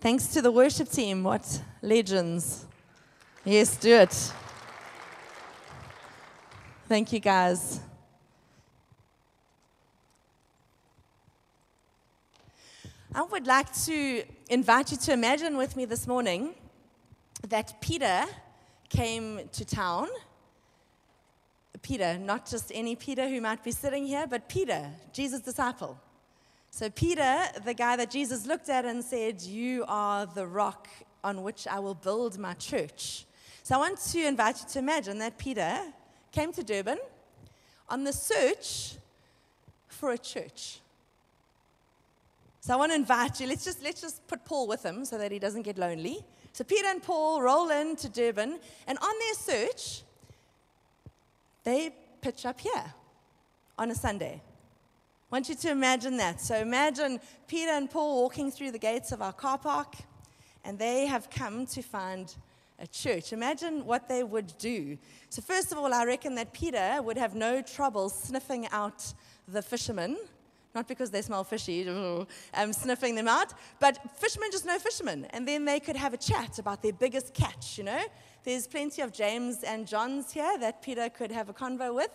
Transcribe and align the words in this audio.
Thanks 0.00 0.28
to 0.28 0.40
the 0.40 0.52
worship 0.52 0.88
team. 0.88 1.24
What 1.24 1.60
legends. 1.82 2.66
Yes, 3.44 3.76
do 3.76 3.92
it. 3.96 4.32
Thank 6.86 7.12
you, 7.12 7.18
guys. 7.18 7.80
I 13.12 13.22
would 13.22 13.48
like 13.48 13.72
to 13.86 14.22
invite 14.48 14.92
you 14.92 14.98
to 14.98 15.12
imagine 15.12 15.56
with 15.56 15.74
me 15.74 15.84
this 15.84 16.06
morning 16.06 16.54
that 17.48 17.80
Peter 17.80 18.24
came 18.88 19.48
to 19.50 19.64
town. 19.64 20.06
Peter, 21.82 22.16
not 22.18 22.48
just 22.48 22.70
any 22.72 22.94
Peter 22.94 23.28
who 23.28 23.40
might 23.40 23.64
be 23.64 23.72
sitting 23.72 24.06
here, 24.06 24.28
but 24.28 24.48
Peter, 24.48 24.90
Jesus' 25.12 25.40
disciple. 25.40 25.98
So, 26.70 26.90
Peter, 26.90 27.38
the 27.64 27.74
guy 27.74 27.96
that 27.96 28.10
Jesus 28.10 28.46
looked 28.46 28.68
at 28.68 28.84
and 28.84 29.02
said, 29.02 29.42
You 29.42 29.84
are 29.88 30.26
the 30.26 30.46
rock 30.46 30.88
on 31.24 31.42
which 31.42 31.66
I 31.66 31.78
will 31.78 31.94
build 31.94 32.38
my 32.38 32.54
church. 32.54 33.24
So, 33.62 33.74
I 33.74 33.78
want 33.78 33.98
to 33.98 34.26
invite 34.26 34.60
you 34.60 34.68
to 34.68 34.78
imagine 34.78 35.18
that 35.18 35.38
Peter 35.38 35.78
came 36.30 36.52
to 36.52 36.62
Durban 36.62 36.98
on 37.88 38.04
the 38.04 38.12
search 38.12 38.96
for 39.88 40.12
a 40.12 40.18
church. 40.18 40.80
So 42.60 42.74
I 42.74 42.76
want 42.76 42.92
to 42.92 42.96
invite 42.96 43.40
you. 43.40 43.46
Let's 43.46 43.64
just 43.64 43.82
let's 43.82 44.00
just 44.00 44.26
put 44.26 44.44
Paul 44.44 44.68
with 44.68 44.84
him 44.84 45.04
so 45.04 45.16
that 45.16 45.32
he 45.32 45.38
doesn't 45.38 45.62
get 45.62 45.78
lonely. 45.78 46.22
So 46.52 46.64
Peter 46.64 46.88
and 46.88 47.02
Paul 47.02 47.40
roll 47.40 47.70
into 47.70 48.08
Durban, 48.08 48.58
and 48.86 48.98
on 48.98 49.14
their 49.20 49.34
search, 49.34 50.02
they 51.64 51.94
pitch 52.20 52.44
up 52.44 52.60
here 52.60 52.84
on 53.78 53.90
a 53.90 53.94
Sunday. 53.94 54.42
I 55.30 55.34
want 55.34 55.50
you 55.50 55.54
to 55.56 55.70
imagine 55.70 56.16
that. 56.16 56.40
So 56.40 56.56
imagine 56.56 57.20
Peter 57.48 57.72
and 57.72 57.90
Paul 57.90 58.22
walking 58.22 58.50
through 58.50 58.70
the 58.70 58.78
gates 58.78 59.12
of 59.12 59.20
our 59.20 59.32
car 59.32 59.58
park, 59.58 59.94
and 60.64 60.78
they 60.78 61.04
have 61.04 61.28
come 61.28 61.66
to 61.66 61.82
find 61.82 62.34
a 62.78 62.86
church. 62.86 63.34
Imagine 63.34 63.84
what 63.84 64.08
they 64.08 64.22
would 64.22 64.54
do. 64.58 64.96
So, 65.28 65.42
first 65.42 65.70
of 65.70 65.76
all, 65.76 65.92
I 65.92 66.06
reckon 66.06 66.34
that 66.36 66.54
Peter 66.54 67.00
would 67.02 67.18
have 67.18 67.34
no 67.34 67.60
trouble 67.60 68.08
sniffing 68.08 68.68
out 68.68 69.12
the 69.46 69.60
fishermen 69.60 70.16
not 70.74 70.86
because 70.86 71.10
they 71.10 71.22
smell 71.22 71.44
fishy, 71.44 71.88
um, 72.54 72.72
sniffing 72.72 73.14
them 73.14 73.26
out, 73.26 73.52
but 73.80 73.98
fishermen 74.16 74.50
just 74.52 74.64
know 74.64 74.78
fishermen. 74.78 75.26
And 75.30 75.46
then 75.48 75.64
they 75.64 75.80
could 75.80 75.96
have 75.96 76.14
a 76.14 76.16
chat 76.16 76.58
about 76.58 76.82
their 76.82 76.92
biggest 76.92 77.34
catch, 77.34 77.78
you 77.78 77.84
know? 77.84 78.02
There's 78.44 78.66
plenty 78.66 79.02
of 79.02 79.12
James 79.12 79.64
and 79.64 79.86
Johns 79.86 80.30
here 80.30 80.56
that 80.58 80.82
Peter 80.82 81.08
could 81.08 81.32
have 81.32 81.48
a 81.48 81.52
convo 81.52 81.94
with, 81.94 82.12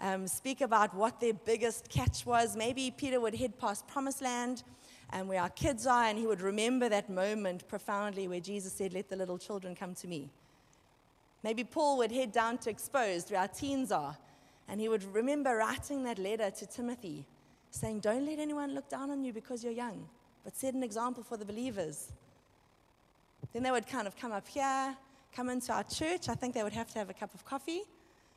um, 0.00 0.26
speak 0.26 0.60
about 0.60 0.94
what 0.94 1.20
their 1.20 1.34
biggest 1.34 1.88
catch 1.88 2.26
was. 2.26 2.56
Maybe 2.56 2.90
Peter 2.90 3.20
would 3.20 3.34
head 3.34 3.58
past 3.58 3.86
Promised 3.86 4.22
Land 4.22 4.62
and 5.10 5.28
where 5.28 5.40
our 5.40 5.50
kids 5.50 5.86
are, 5.86 6.04
and 6.04 6.18
he 6.18 6.26
would 6.26 6.40
remember 6.40 6.88
that 6.88 7.08
moment 7.08 7.66
profoundly 7.68 8.26
where 8.26 8.40
Jesus 8.40 8.72
said, 8.72 8.92
Let 8.92 9.08
the 9.08 9.16
little 9.16 9.38
children 9.38 9.74
come 9.74 9.94
to 9.96 10.08
me. 10.08 10.30
Maybe 11.42 11.62
Paul 11.62 11.98
would 11.98 12.10
head 12.10 12.32
down 12.32 12.58
to 12.58 12.70
Exposed, 12.70 13.30
where 13.30 13.40
our 13.40 13.48
teens 13.48 13.92
are, 13.92 14.16
and 14.68 14.80
he 14.80 14.88
would 14.88 15.04
remember 15.14 15.56
writing 15.56 16.04
that 16.04 16.18
letter 16.18 16.50
to 16.50 16.66
Timothy 16.66 17.26
saying, 17.70 18.00
Don't 18.00 18.24
let 18.24 18.38
anyone 18.38 18.74
look 18.74 18.88
down 18.88 19.10
on 19.10 19.24
you 19.24 19.32
because 19.32 19.62
you're 19.62 19.72
young, 19.72 20.08
but 20.42 20.56
set 20.56 20.74
an 20.74 20.82
example 20.82 21.22
for 21.22 21.36
the 21.36 21.44
believers. 21.44 22.12
Then 23.52 23.62
they 23.62 23.70
would 23.70 23.86
kind 23.86 24.06
of 24.06 24.16
come 24.16 24.32
up 24.32 24.48
here, 24.48 24.96
come 25.32 25.48
into 25.48 25.72
our 25.72 25.84
church. 25.84 26.28
I 26.28 26.34
think 26.34 26.54
they 26.54 26.62
would 26.62 26.72
have 26.72 26.88
to 26.92 26.98
have 26.98 27.10
a 27.10 27.14
cup 27.14 27.34
of 27.34 27.44
coffee. 27.44 27.82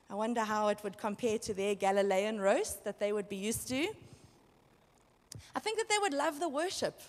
I 0.09 0.15
wonder 0.15 0.41
how 0.41 0.69
it 0.69 0.79
would 0.83 0.97
compare 0.97 1.37
to 1.39 1.53
their 1.53 1.75
Galilean 1.75 2.39
roast 2.39 2.83
that 2.85 2.99
they 2.99 3.11
would 3.11 3.27
be 3.27 3.35
used 3.35 3.67
to. 3.67 3.87
I 5.55 5.59
think 5.59 5.77
that 5.77 5.89
they 5.89 5.97
would 5.99 6.13
love 6.13 6.39
the 6.39 6.47
worship. 6.47 6.99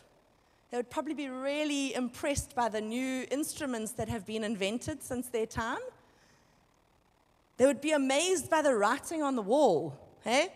They 0.71 0.77
would 0.77 0.91
probably 0.91 1.15
be 1.15 1.29
really 1.29 1.95
impressed 1.95 2.55
by 2.55 2.69
the 2.69 2.81
new 2.81 3.27
instruments 3.31 3.93
that 3.93 4.09
have 4.09 4.27
been 4.27 4.45
invented 4.45 5.03
since 5.03 5.29
their 5.29 5.47
time. 5.47 5.79
They 7.57 7.67
would 7.67 7.81
be 7.81 7.93
amazed 7.93 8.51
by 8.51 8.63
the 8.63 8.75
writing 8.75 9.23
on 9.23 9.37
the 9.37 9.43
wall. 9.43 9.99
Hey? 10.23 10.53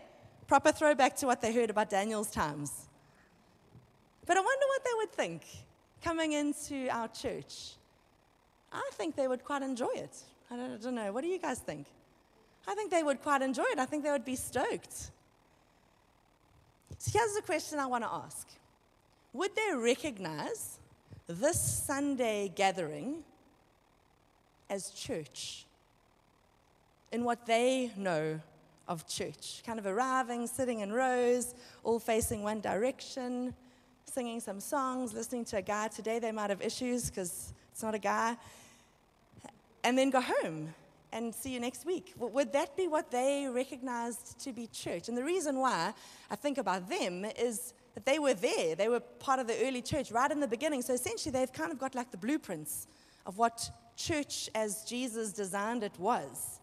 Proper 0.47 0.72
throwback 0.72 1.16
to 1.16 1.26
what 1.26 1.41
they 1.41 1.52
heard 1.52 1.70
about 1.70 1.91
Daniel's 1.91 2.31
times. 2.31 2.88
But 4.26 4.36
I 4.36 4.41
wonder 4.41 4.66
what 4.66 4.84
they 4.84 4.91
would 4.97 5.12
think 5.12 5.42
coming 6.02 6.32
into 6.32 6.88
our 6.91 7.08
church. 7.08 7.72
I 8.72 8.88
think 8.94 9.16
they 9.16 9.28
would 9.28 9.44
quite 9.44 9.62
enjoy 9.62 9.92
it. 9.94 10.16
I 10.50 10.56
don't, 10.56 10.72
I 10.72 10.76
don't 10.76 10.94
know. 10.94 11.12
What 11.12 11.22
do 11.22 11.28
you 11.28 11.38
guys 11.38 11.58
think? 11.58 11.86
I 12.67 12.75
think 12.75 12.91
they 12.91 13.03
would 13.03 13.23
quite 13.23 13.43
enjoy 13.43 13.65
it. 13.73 13.78
I 13.78 13.87
think 13.87 14.05
they 14.05 14.11
would 14.11 14.25
be 14.25 14.37
stoked. 14.37 15.11
So 16.99 17.19
here's 17.19 17.34
the 17.34 17.43
question 17.43 17.78
I 17.78 17.87
want 17.87 18.05
to 18.05 18.11
ask 18.11 18.49
Would 19.33 19.56
they 19.56 19.75
recognize 19.75 20.78
this 21.27 21.61
Sunday 21.61 22.53
gathering 22.55 23.25
as 24.71 24.91
church 24.91 25.67
in 27.11 27.25
what 27.25 27.47
they 27.47 27.91
know 27.97 28.41
of 28.89 29.06
church, 29.06 29.62
kind 29.65 29.79
of 29.79 29.87
arriving, 29.87 30.47
sitting 30.47 30.81
in 30.81 30.93
rows, 30.93 31.55
all 31.84 31.99
facing 31.99 32.43
one 32.43 32.61
direction, 32.61 33.55
singing 34.06 34.41
some 34.41 34.61
songs, 34.61 35.12
listening 35.12 35.44
to 35.47 35.56
a 35.59 35.62
guy. 35.62 35.89
Today 35.89 36.19
they 36.19 36.33
might 36.33 36.50
have 36.50 36.62
issues 36.62 37.11
because 37.11 37.53
it's 37.73 37.83
not 37.83 37.94
a 37.94 37.99
guy. 37.99 38.37
And 39.84 39.97
then 39.97 40.11
go 40.11 40.21
home 40.21 40.75
and 41.12 41.34
see 41.34 41.53
you 41.53 41.61
next 41.61 41.84
week. 41.84 42.15
Would 42.17 42.53
that 42.53 42.77
be 42.77 42.89
what 42.89 43.11
they 43.11 43.47
recognized 43.50 44.39
to 44.41 44.53
be 44.53 44.67
church? 44.67 45.09
And 45.09 45.17
the 45.17 45.25
reason 45.25 45.59
why 45.59 45.93
I 46.31 46.37
think 46.37 46.59
about 46.59 46.89
them 46.89 47.25
is 47.39 47.75
that 47.95 48.06
they 48.06 48.19
were 48.19 48.34
there. 48.34 48.75
They 48.75 48.89
were 48.89 49.00
part 49.00 49.39
of 49.39 49.47
the 49.47 49.67
early 49.67 49.83
church 49.83 50.11
right 50.11 50.31
in 50.31 50.41
the 50.41 50.49
beginning. 50.49 50.83
So 50.83 50.95
essentially, 50.95 51.31
they've 51.33 51.53
kind 51.53 51.73
of 51.73 51.78
got 51.78 51.95
like 51.95 52.11
the 52.11 52.17
blueprints 52.17 52.87
of 53.27 53.39
what 53.39 53.71
church 53.97 54.49
as 54.55 54.84
Jesus 54.84 55.33
designed 55.33 55.83
it 55.83 55.99
was. 55.99 56.61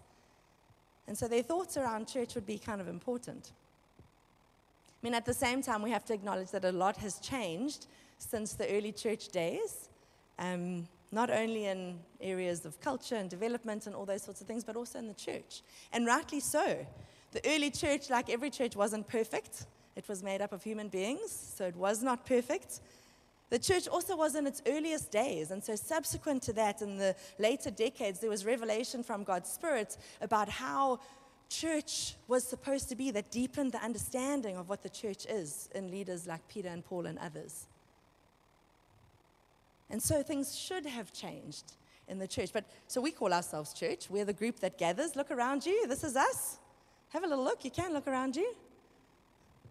And 1.08 1.18
so 1.18 1.28
their 1.28 1.44
thoughts 1.44 1.78
around 1.78 2.08
church 2.08 2.36
would 2.36 2.46
be 2.46 2.58
kind 2.58 2.82
of 2.82 2.88
important. 2.88 3.52
I 5.02 5.06
mean, 5.06 5.14
at 5.14 5.26
the 5.26 5.34
same 5.34 5.62
time, 5.62 5.82
we 5.82 5.92
have 5.92 6.06
to 6.06 6.14
acknowledge 6.14 6.52
that 6.52 6.66
a 6.66 6.72
lot 6.72 6.98
has 6.98 7.20
changed 7.20 7.88
since 8.18 8.54
the 8.54 8.70
early 8.70 8.92
church 8.92 9.30
days, 9.30 9.90
um, 10.38 10.88
not 11.12 11.30
only 11.30 11.66
in 11.66 12.00
areas 12.22 12.66
of 12.66 12.80
culture 12.82 13.16
and 13.16 13.30
development 13.30 13.88
and 13.88 13.96
all 13.96 14.06
those 14.06 14.24
sorts 14.24 14.42
of 14.42 14.48
things, 14.48 14.64
but 14.64 14.76
also 14.76 15.00
in 15.00 15.08
the 15.08 15.14
church. 15.14 15.62
And 15.92 16.06
rightly 16.06 16.40
so. 16.40 16.86
The 17.32 17.42
early 17.46 17.72
church, 17.72 18.10
like 18.10 18.30
every 18.30 18.50
church, 18.50 18.76
wasn't 18.76 19.08
perfect. 19.08 19.66
It 19.96 20.08
was 20.08 20.24
made 20.24 20.42
up 20.42 20.52
of 20.52 20.64
human 20.64 20.88
beings, 20.88 21.32
so 21.32 21.66
it 21.66 21.76
was 21.76 22.02
not 22.02 22.26
perfect. 22.26 22.80
The 23.50 23.60
church 23.60 23.88
also 23.88 24.16
was 24.16 24.36
in 24.36 24.46
its 24.46 24.62
earliest 24.68 25.12
days, 25.12 25.52
and 25.52 25.64
so 25.64 25.76
subsequent 25.76 26.44
to 26.44 26.54
that, 26.54 26.82
in 26.82 26.98
the 26.98 27.16
later 27.40 27.72
decades, 27.72 28.20
there 28.20 28.30
was 28.30 28.46
revelation 28.46 29.04
from 29.04 29.24
God's 29.24 29.50
Spirit 29.50 29.98
about 30.22 30.50
how 30.50 31.00
church 31.50 32.16
was 32.28 32.44
supposed 32.44 32.90
to 32.90 32.96
be 32.96 33.10
that 33.12 33.32
deepened 33.32 33.72
the 33.72 33.84
understanding 33.84 34.56
of 34.56 34.70
what 34.70 34.84
the 34.84 34.90
church 34.90 35.26
is 35.26 35.68
in 35.74 35.90
leaders 35.90 36.28
like 36.28 36.48
Peter 36.48 36.70
and 36.70 36.86
Paul 36.86 37.08
and 37.08 37.18
others. 37.18 37.66
And 39.90 40.02
so 40.02 40.22
things 40.22 40.58
should 40.58 40.86
have 40.86 41.12
changed 41.12 41.74
in 42.08 42.20
the 42.20 42.28
church. 42.28 42.52
But 42.54 42.66
so 42.88 43.02
we 43.02 43.12
call 43.12 43.34
ourselves 43.34 43.74
church. 43.74 44.10
We're 44.10 44.26
the 44.26 44.34
group 44.34 44.60
that 44.60 44.78
gathers. 44.78 45.16
Look 45.16 45.32
around 45.32 45.66
you. 45.66 45.88
This 45.88 46.04
is 46.04 46.16
us. 46.16 46.58
Have 47.10 47.24
a 47.24 47.28
little 47.28 47.44
look. 47.44 47.66
You 47.66 47.72
can 47.72 47.94
look 47.94 48.08
around 48.08 48.36
you. 48.36 48.56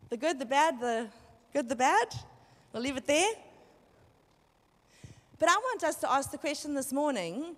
The 0.09 0.17
good, 0.17 0.39
the 0.39 0.47
bad, 0.47 0.81
the 0.81 1.09
good, 1.53 1.69
the 1.69 1.77
bad. 1.77 2.09
We'll 2.73 2.83
leave 2.83 2.97
it 2.97 3.07
there. 3.07 3.33
But 5.39 5.49
I 5.49 5.57
want 5.57 5.85
us 5.85 5.97
to 5.97 6.11
ask 6.11 6.31
the 6.31 6.39
question 6.39 6.75
this 6.75 6.93
morning 6.93 7.55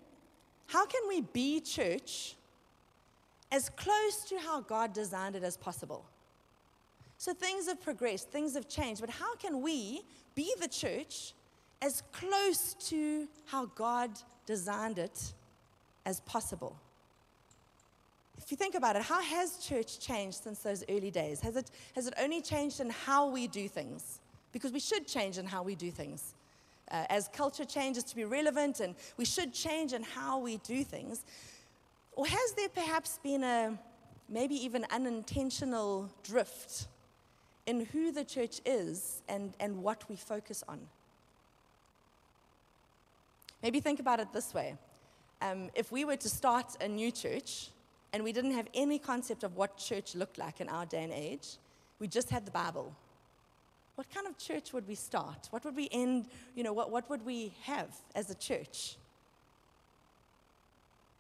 how 0.67 0.87
can 0.87 1.03
we 1.09 1.23
be 1.23 1.61
church 1.61 2.37
as 3.51 3.69
close 3.71 4.25
to 4.29 4.39
how 4.39 4.61
God 4.61 4.93
designed 4.93 5.35
it 5.35 5.43
as 5.43 5.57
possible? 5.57 6.05
So 7.17 7.35
things 7.35 7.67
have 7.67 7.83
progressed, 7.83 8.31
things 8.31 8.55
have 8.55 8.69
changed, 8.69 9.01
but 9.01 9.11
how 9.11 9.35
can 9.35 9.63
we 9.63 10.03
be 10.35 10.55
the 10.61 10.69
church 10.69 11.35
as 11.83 12.03
close 12.13 12.75
to 12.89 13.29
how 13.47 13.67
God 13.67 14.11
designed 14.47 14.99
it 14.99 15.33
as 16.05 16.21
possible? 16.21 16.77
If 18.39 18.51
you 18.51 18.57
think 18.57 18.75
about 18.75 18.97
it, 18.97 19.03
how 19.03 19.21
has 19.23 19.59
church 19.59 20.01
changed 20.01 20.43
since 20.43 20.61
those 20.61 20.85
early 20.89 21.11
days? 21.11 21.41
Has 21.41 21.57
it, 21.57 21.71
has 21.95 22.07
it 22.07 22.15
only 22.21 22.41
changed 22.41 22.81
in 22.81 22.91
how 22.91 23.29
we 23.29 23.47
do 23.47 23.69
things? 23.69 24.21
Because 24.53 24.73
we 24.73 24.81
should 24.81 25.07
change 25.07 25.39
in 25.39 25.47
how 25.47 25.63
we 25.63 25.75
do 25.75 25.91
things 25.91 26.35
uh, 26.91 27.05
as 27.09 27.29
culture 27.29 27.65
changes 27.65 28.05
to 28.05 28.17
be 28.17 28.25
relevant 28.25 28.81
and 28.81 28.95
we 29.17 29.25
should 29.25 29.53
change 29.53 29.93
in 29.93 30.03
how 30.03 30.39
we 30.39 30.59
do 30.59 30.83
things? 30.85 31.25
Or 32.13 32.27
has 32.27 32.53
there 32.57 32.69
perhaps 32.69 33.19
been 33.23 33.45
a 33.45 33.79
maybe 34.29 34.55
even 34.55 34.85
unintentional 34.91 36.11
drift 36.23 36.89
in 37.67 37.87
who 37.87 38.13
the 38.13 38.25
church 38.25 38.61
is 38.65 39.23
and, 39.29 39.55
and 39.61 39.83
what 39.83 40.09
we 40.09 40.17
focus 40.17 40.65
on? 40.69 40.81
Maybe 43.63 43.81
think 43.81 44.01
about 44.01 44.21
it 44.21 44.33
this 44.33 44.55
way. 44.55 44.77
Um, 45.43 45.71
if 45.75 45.91
we 45.91 46.05
were 46.05 46.17
to 46.17 46.29
start 46.29 46.77
a 46.81 46.89
new 46.89 47.11
church 47.11 47.69
and 48.13 48.25
we 48.25 48.33
didn't 48.33 48.53
have 48.53 48.69
any 48.75 48.99
concept 48.99 49.43
of 49.43 49.57
what 49.57 49.77
church 49.77 50.15
looked 50.15 50.39
like 50.39 50.61
in 50.61 50.69
our 50.69 50.87
day 50.87 51.05
and 51.05 51.13
age, 51.13 51.57
we 51.99 52.09
just 52.09 52.31
had 52.31 52.45
the 52.47 52.51
Bible 52.51 52.95
what 54.01 54.09
kind 54.15 54.27
of 54.27 54.39
church 54.39 54.73
would 54.73 54.89
we 54.89 54.95
start? 54.95 55.49
What 55.51 55.63
would 55.67 55.77
we 55.77 55.87
end, 55.93 56.25
you 56.55 56.65
know, 56.65 56.73
what, 56.73 56.91
what 56.91 57.11
would 57.11 57.23
we 57.27 57.53
have 57.65 57.95
as 58.15 58.31
a 58.31 58.35
church? 58.35 58.97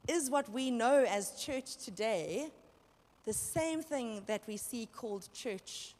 Is 0.08 0.30
what 0.30 0.50
we 0.50 0.70
know 0.70 1.04
as 1.06 1.32
church 1.32 1.76
today 1.76 2.48
the 3.26 3.34
same 3.34 3.82
thing 3.82 4.22
that 4.28 4.40
we 4.46 4.56
see 4.56 4.88
called 4.96 5.28
church 5.34 5.94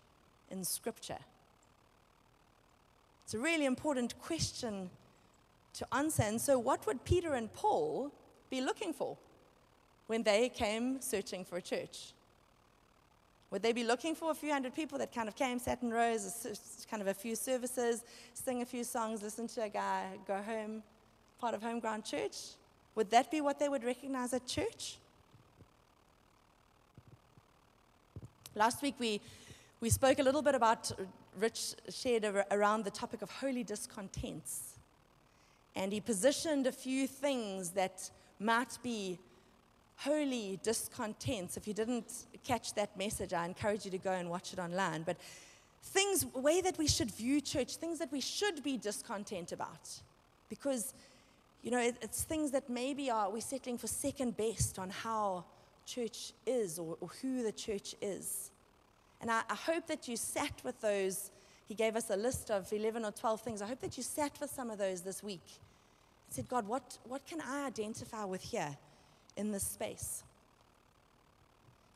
in 0.51 0.65
Scripture? 0.65 1.19
It's 3.25 3.35
a 3.35 3.39
really 3.39 3.67
important 3.67 4.19
question 4.19 4.89
to 5.75 5.87
answer. 5.95 6.23
And 6.23 6.41
so, 6.41 6.59
what 6.59 6.87
would 6.87 7.05
Peter 7.05 7.35
and 7.35 7.53
Paul 7.53 8.13
be 8.51 8.61
looking 8.61 8.93
for 8.93 9.17
when 10.07 10.23
they 10.23 10.49
came 10.49 11.01
searching 11.01 11.45
for 11.45 11.57
a 11.57 11.63
church? 11.63 12.13
Would 13.51 13.63
they 13.63 13.73
be 13.73 13.83
looking 13.83 14.15
for 14.15 14.31
a 14.31 14.35
few 14.35 14.53
hundred 14.53 14.75
people 14.75 14.99
that 14.99 15.13
kind 15.13 15.29
of 15.29 15.35
came, 15.35 15.59
sat 15.59 15.83
in 15.83 15.93
rows, 15.93 16.85
kind 16.89 17.03
of 17.03 17.09
a 17.09 17.15
few 17.15 17.35
services, 17.35 18.05
sing 18.33 18.63
a 18.63 18.67
few 18.67 18.85
songs, 18.85 19.23
listen 19.23 19.49
to 19.49 19.63
a 19.63 19.69
guy, 19.69 20.07
go 20.27 20.37
home, 20.41 20.85
part 21.41 21.55
of 21.55 21.63
homeground 21.63 22.05
church? 22.05 22.37
Would 22.95 23.11
that 23.11 23.31
be 23.31 23.41
what 23.41 23.59
they 23.59 23.69
would 23.69 23.83
recognize 23.83 24.33
at 24.35 24.47
church? 24.47 24.99
Last 28.55 28.83
week 28.83 28.95
we, 28.99 29.21
we 29.81 29.91
spoke 29.91 30.19
a 30.21 30.23
little 30.23 30.43
bit 30.43 30.55
about, 30.55 30.93
Rich 31.39 31.75
shared 31.89 32.25
around 32.51 32.85
the 32.85 32.91
topic 32.91 33.23
of 33.23 33.31
holy 33.31 33.65
discontents. 33.65 34.80
And 35.81 35.95
he 35.95 36.01
positioned 36.03 36.67
a 36.67 36.73
few 36.73 37.07
things 37.07 37.71
that 37.71 38.11
might 38.39 38.77
be 38.83 39.19
holy 39.97 40.61
discontents. 40.63 41.57
If 41.57 41.67
you 41.67 41.73
didn't 41.73 42.27
catch 42.45 42.75
that 42.75 42.99
message, 42.99 43.33
I 43.33 43.47
encourage 43.47 43.87
you 43.87 43.91
to 43.93 43.97
go 43.97 44.13
and 44.13 44.29
watch 44.29 44.53
it 44.53 44.59
online. 44.59 45.05
But 45.05 45.17
things, 45.83 46.27
way 46.35 46.61
that 46.61 46.77
we 46.77 46.87
should 46.87 47.11
view 47.11 47.41
church, 47.41 47.77
things 47.77 47.99
that 47.99 48.13
we 48.13 48.21
should 48.21 48.63
be 48.63 48.77
discontent 48.77 49.53
about. 49.53 49.89
Because, 50.51 50.93
you 51.63 51.71
know, 51.71 51.81
it, 51.81 51.97
it's 52.03 52.25
things 52.25 52.51
that 52.51 52.69
maybe 52.69 53.11
are 53.11 53.31
we're 53.31 53.41
settling 53.41 53.79
for 53.79 53.87
second 53.87 54.37
best 54.37 54.79
on 54.79 54.91
how 54.91 55.47
church 55.87 56.35
is 56.45 56.79
or, 56.79 56.99
or 57.01 57.09
who 57.23 57.43
the 57.43 57.53
church 57.53 57.95
is. 58.03 58.51
And 59.23 59.31
I, 59.31 59.45
I 59.49 59.55
hope 59.55 59.87
that 59.87 60.09
you 60.09 60.19
sat 60.19 60.61
with 60.63 60.79
those. 60.83 61.31
He 61.69 61.75
gave 61.75 61.97
us 61.97 62.11
a 62.11 62.17
list 62.17 62.51
of 62.51 62.71
11 62.71 63.03
or 63.03 63.13
12 63.13 63.41
things. 63.41 63.63
I 63.63 63.67
hope 63.67 63.81
that 63.81 63.97
you 63.97 64.03
sat 64.03 64.39
with 64.43 64.51
some 64.51 64.69
of 64.69 64.77
those 64.77 65.01
this 65.01 65.23
week 65.23 65.41
said, 66.31 66.49
God, 66.49 66.67
what, 66.67 66.99
what 67.05 67.27
can 67.27 67.41
I 67.41 67.67
identify 67.67 68.25
with 68.25 68.43
here 68.43 68.77
in 69.37 69.51
this 69.51 69.65
space? 69.65 70.23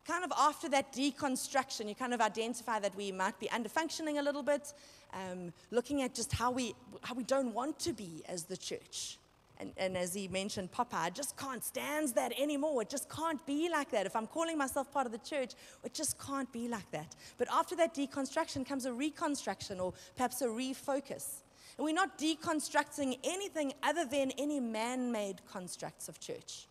Kind 0.06 0.24
of 0.24 0.32
after 0.36 0.68
that 0.70 0.92
deconstruction, 0.92 1.88
you 1.88 1.94
kind 1.94 2.12
of 2.12 2.20
identify 2.20 2.78
that 2.80 2.94
we 2.94 3.10
might 3.10 3.38
be 3.40 3.46
underfunctioning 3.46 4.18
a 4.18 4.22
little 4.22 4.42
bit, 4.42 4.74
um, 5.14 5.52
looking 5.70 6.02
at 6.02 6.14
just 6.14 6.32
how 6.32 6.50
we, 6.50 6.74
how 7.02 7.14
we 7.14 7.22
don't 7.22 7.54
want 7.54 7.78
to 7.80 7.92
be 7.92 8.22
as 8.28 8.44
the 8.44 8.56
church. 8.56 9.18
And, 9.58 9.72
and, 9.76 9.96
as 9.96 10.12
he 10.12 10.26
mentioned, 10.26 10.72
Popeye 10.72 11.14
just 11.14 11.36
can't 11.36 11.62
stand 11.62 12.08
that 12.16 12.32
anymore. 12.38 12.82
It 12.82 12.90
just 12.90 13.08
can't 13.08 13.44
be 13.46 13.70
like 13.70 13.88
that. 13.92 14.04
If 14.04 14.16
I'm 14.16 14.26
calling 14.26 14.58
myself 14.58 14.92
part 14.92 15.06
of 15.06 15.12
the 15.12 15.18
church, 15.18 15.52
it 15.84 15.94
just 15.94 16.18
can't 16.18 16.52
be 16.52 16.66
like 16.66 16.90
that. 16.90 17.14
But 17.38 17.46
after 17.52 17.76
that 17.76 17.94
deconstruction 17.94 18.66
comes 18.66 18.84
a 18.84 18.92
reconstruction 18.92 19.78
or 19.78 19.94
perhaps 20.16 20.42
a 20.42 20.48
refocus. 20.48 21.43
And 21.76 21.84
we're 21.84 21.94
not 21.94 22.18
deconstructing 22.18 23.18
anything 23.24 23.72
other 23.82 24.04
than 24.04 24.30
any 24.32 24.60
man 24.60 25.10
made 25.10 25.40
constructs 25.50 26.08
of 26.08 26.20
church. 26.20 26.66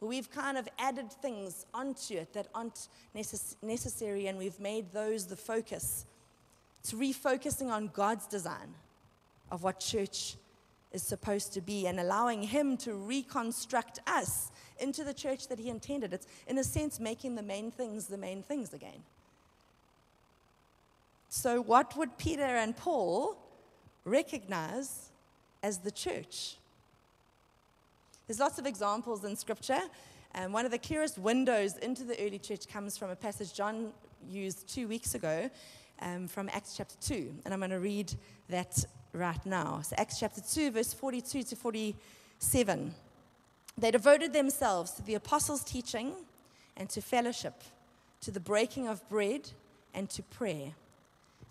We've 0.00 0.30
kind 0.30 0.58
of 0.58 0.68
added 0.78 1.10
things 1.10 1.66
onto 1.72 2.14
it 2.14 2.32
that 2.34 2.48
aren't 2.54 2.88
necess- 3.14 3.56
necessary, 3.62 4.26
and 4.26 4.38
we've 4.38 4.60
made 4.60 4.92
those 4.92 5.26
the 5.26 5.36
focus. 5.36 6.04
It's 6.80 6.92
refocusing 6.92 7.70
on 7.70 7.88
God's 7.88 8.26
design 8.26 8.74
of 9.50 9.62
what 9.62 9.80
church 9.80 10.36
is 10.92 11.02
supposed 11.02 11.52
to 11.54 11.60
be 11.60 11.86
and 11.86 11.98
allowing 11.98 12.42
Him 12.42 12.76
to 12.78 12.94
reconstruct 12.94 14.00
us 14.06 14.50
into 14.78 15.02
the 15.02 15.14
church 15.14 15.48
that 15.48 15.58
He 15.58 15.70
intended. 15.70 16.12
It's, 16.12 16.26
in 16.46 16.58
a 16.58 16.64
sense, 16.64 17.00
making 17.00 17.34
the 17.34 17.42
main 17.42 17.70
things 17.70 18.06
the 18.06 18.18
main 18.18 18.42
things 18.42 18.72
again. 18.74 19.02
So, 21.28 21.60
what 21.60 21.96
would 21.96 22.18
Peter 22.18 22.42
and 22.42 22.76
Paul 22.76 23.36
recognize 24.06 25.10
as 25.62 25.78
the 25.78 25.90
church? 25.90 26.56
There's 28.26 28.40
lots 28.40 28.58
of 28.58 28.64
examples 28.64 29.24
in 29.24 29.36
Scripture. 29.36 29.80
And 30.34 30.52
one 30.52 30.64
of 30.64 30.70
the 30.70 30.78
clearest 30.78 31.18
windows 31.18 31.76
into 31.78 32.04
the 32.04 32.18
early 32.20 32.38
church 32.38 32.68
comes 32.68 32.98
from 32.98 33.10
a 33.10 33.16
passage 33.16 33.54
John 33.54 33.92
used 34.28 34.68
two 34.68 34.88
weeks 34.88 35.14
ago 35.14 35.48
um, 36.02 36.28
from 36.28 36.50
Acts 36.52 36.76
chapter 36.76 36.96
2. 37.00 37.34
And 37.44 37.54
I'm 37.54 37.60
going 37.60 37.70
to 37.70 37.78
read 37.78 38.12
that 38.48 38.84
right 39.12 39.44
now. 39.46 39.80
So, 39.82 39.96
Acts 39.96 40.18
chapter 40.18 40.40
2, 40.40 40.72
verse 40.72 40.92
42 40.92 41.42
to 41.44 41.56
47. 41.56 42.94
They 43.78 43.90
devoted 43.90 44.32
themselves 44.32 44.90
to 44.92 45.02
the 45.02 45.14
apostles' 45.14 45.64
teaching 45.64 46.12
and 46.76 46.88
to 46.90 47.00
fellowship, 47.00 47.62
to 48.22 48.30
the 48.30 48.40
breaking 48.40 48.88
of 48.88 49.08
bread 49.08 49.50
and 49.94 50.10
to 50.10 50.22
prayer. 50.22 50.72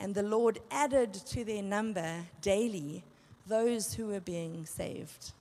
And 0.00 0.14
the 0.14 0.22
Lord 0.22 0.58
added 0.70 1.14
to 1.14 1.44
their 1.44 1.62
number 1.62 2.22
daily 2.40 3.04
those 3.46 3.94
who 3.94 4.08
were 4.08 4.20
being 4.20 4.66
saved. 4.66 5.32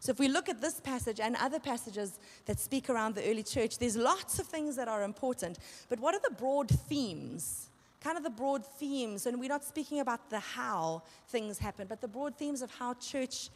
So, 0.00 0.10
if 0.10 0.18
we 0.18 0.26
look 0.26 0.48
at 0.48 0.60
this 0.60 0.80
passage 0.80 1.20
and 1.20 1.36
other 1.36 1.60
passages 1.60 2.18
that 2.46 2.58
speak 2.58 2.90
around 2.90 3.14
the 3.14 3.28
early 3.30 3.44
church, 3.44 3.78
there's 3.78 3.96
lots 3.96 4.38
of 4.38 4.46
things 4.46 4.74
that 4.76 4.88
are 4.88 5.04
important. 5.04 5.58
But 5.88 6.00
what 6.00 6.14
are 6.14 6.20
the 6.20 6.34
broad 6.34 6.68
themes 6.68 7.68
kind 8.02 8.16
of 8.16 8.24
the 8.24 8.30
broad 8.30 8.66
themes, 8.66 9.26
and 9.26 9.38
we're 9.38 9.48
not 9.48 9.64
speaking 9.64 10.00
about 10.00 10.28
the 10.28 10.40
how 10.40 11.02
things 11.28 11.58
happen, 11.58 11.86
but 11.88 12.00
the 12.00 12.08
broad 12.08 12.36
themes 12.36 12.62
of 12.62 12.70
how 12.72 12.94
church, 12.94 13.48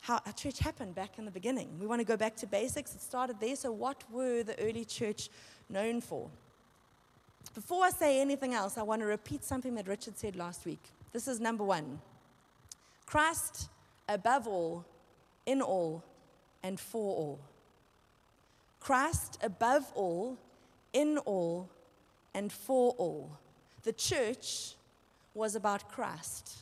how 0.00 0.20
a 0.26 0.32
church 0.32 0.58
happened 0.58 0.94
back 0.94 1.18
in 1.18 1.24
the 1.24 1.30
beginning. 1.30 1.68
We 1.78 1.86
want 1.86 2.00
to 2.00 2.06
go 2.06 2.16
back 2.16 2.34
to 2.36 2.46
basics. 2.46 2.94
It 2.94 3.02
started 3.02 3.40
there. 3.40 3.56
So, 3.56 3.72
what 3.72 4.02
were 4.10 4.42
the 4.42 4.58
early 4.58 4.84
church 4.84 5.28
known 5.68 6.00
for? 6.00 6.30
Before 7.52 7.84
I 7.84 7.90
say 7.90 8.20
anything 8.20 8.54
else, 8.54 8.78
I 8.78 8.82
want 8.82 9.00
to 9.02 9.06
repeat 9.06 9.44
something 9.44 9.74
that 9.74 9.86
Richard 9.86 10.16
said 10.16 10.36
last 10.36 10.64
week. 10.64 10.80
This 11.12 11.28
is 11.28 11.40
number 11.40 11.64
one 11.64 12.00
Christ 13.06 13.68
above 14.08 14.46
all, 14.46 14.84
in 15.46 15.60
all, 15.60 16.02
and 16.62 16.78
for 16.80 17.16
all. 17.16 17.40
Christ 18.80 19.38
above 19.42 19.90
all, 19.94 20.38
in 20.92 21.18
all, 21.18 21.68
and 22.34 22.52
for 22.52 22.94
all. 22.98 23.38
The 23.82 23.92
church 23.92 24.74
was 25.34 25.54
about 25.54 25.90
Christ. 25.90 26.58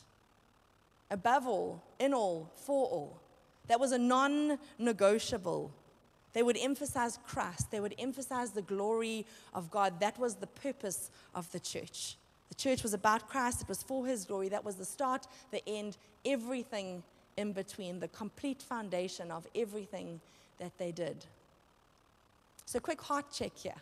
Above 1.09 1.47
all, 1.47 1.83
in 1.99 2.13
all, 2.13 2.49
for 2.55 2.85
all. 2.85 3.19
That 3.67 3.79
was 3.79 3.91
a 3.91 3.97
non 3.97 4.57
negotiable. 4.77 5.71
They 6.33 6.43
would 6.43 6.57
emphasize 6.57 7.19
Christ, 7.25 7.71
they 7.71 7.79
would 7.79 7.95
emphasize 7.97 8.51
the 8.51 8.61
glory 8.61 9.25
of 9.53 9.69
God. 9.69 9.99
That 9.99 10.17
was 10.19 10.35
the 10.35 10.47
purpose 10.47 11.11
of 11.35 11.51
the 11.51 11.59
church. 11.59 12.17
The 12.49 12.55
church 12.55 12.83
was 12.83 12.93
about 12.93 13.29
Christ, 13.29 13.61
it 13.61 13.69
was 13.69 13.83
for 13.83 14.05
his 14.05 14.25
glory. 14.25 14.49
That 14.49 14.65
was 14.65 14.75
the 14.75 14.85
start, 14.85 15.27
the 15.51 15.67
end, 15.67 15.97
everything 16.25 17.03
in 17.37 17.51
between, 17.53 17.99
the 17.99 18.07
complete 18.09 18.61
foundation 18.61 19.31
of 19.31 19.47
everything 19.55 20.19
that 20.59 20.77
they 20.77 20.91
did. 20.91 21.25
So, 22.65 22.79
quick 22.79 23.01
heart 23.01 23.25
check 23.31 23.51
here. 23.55 23.73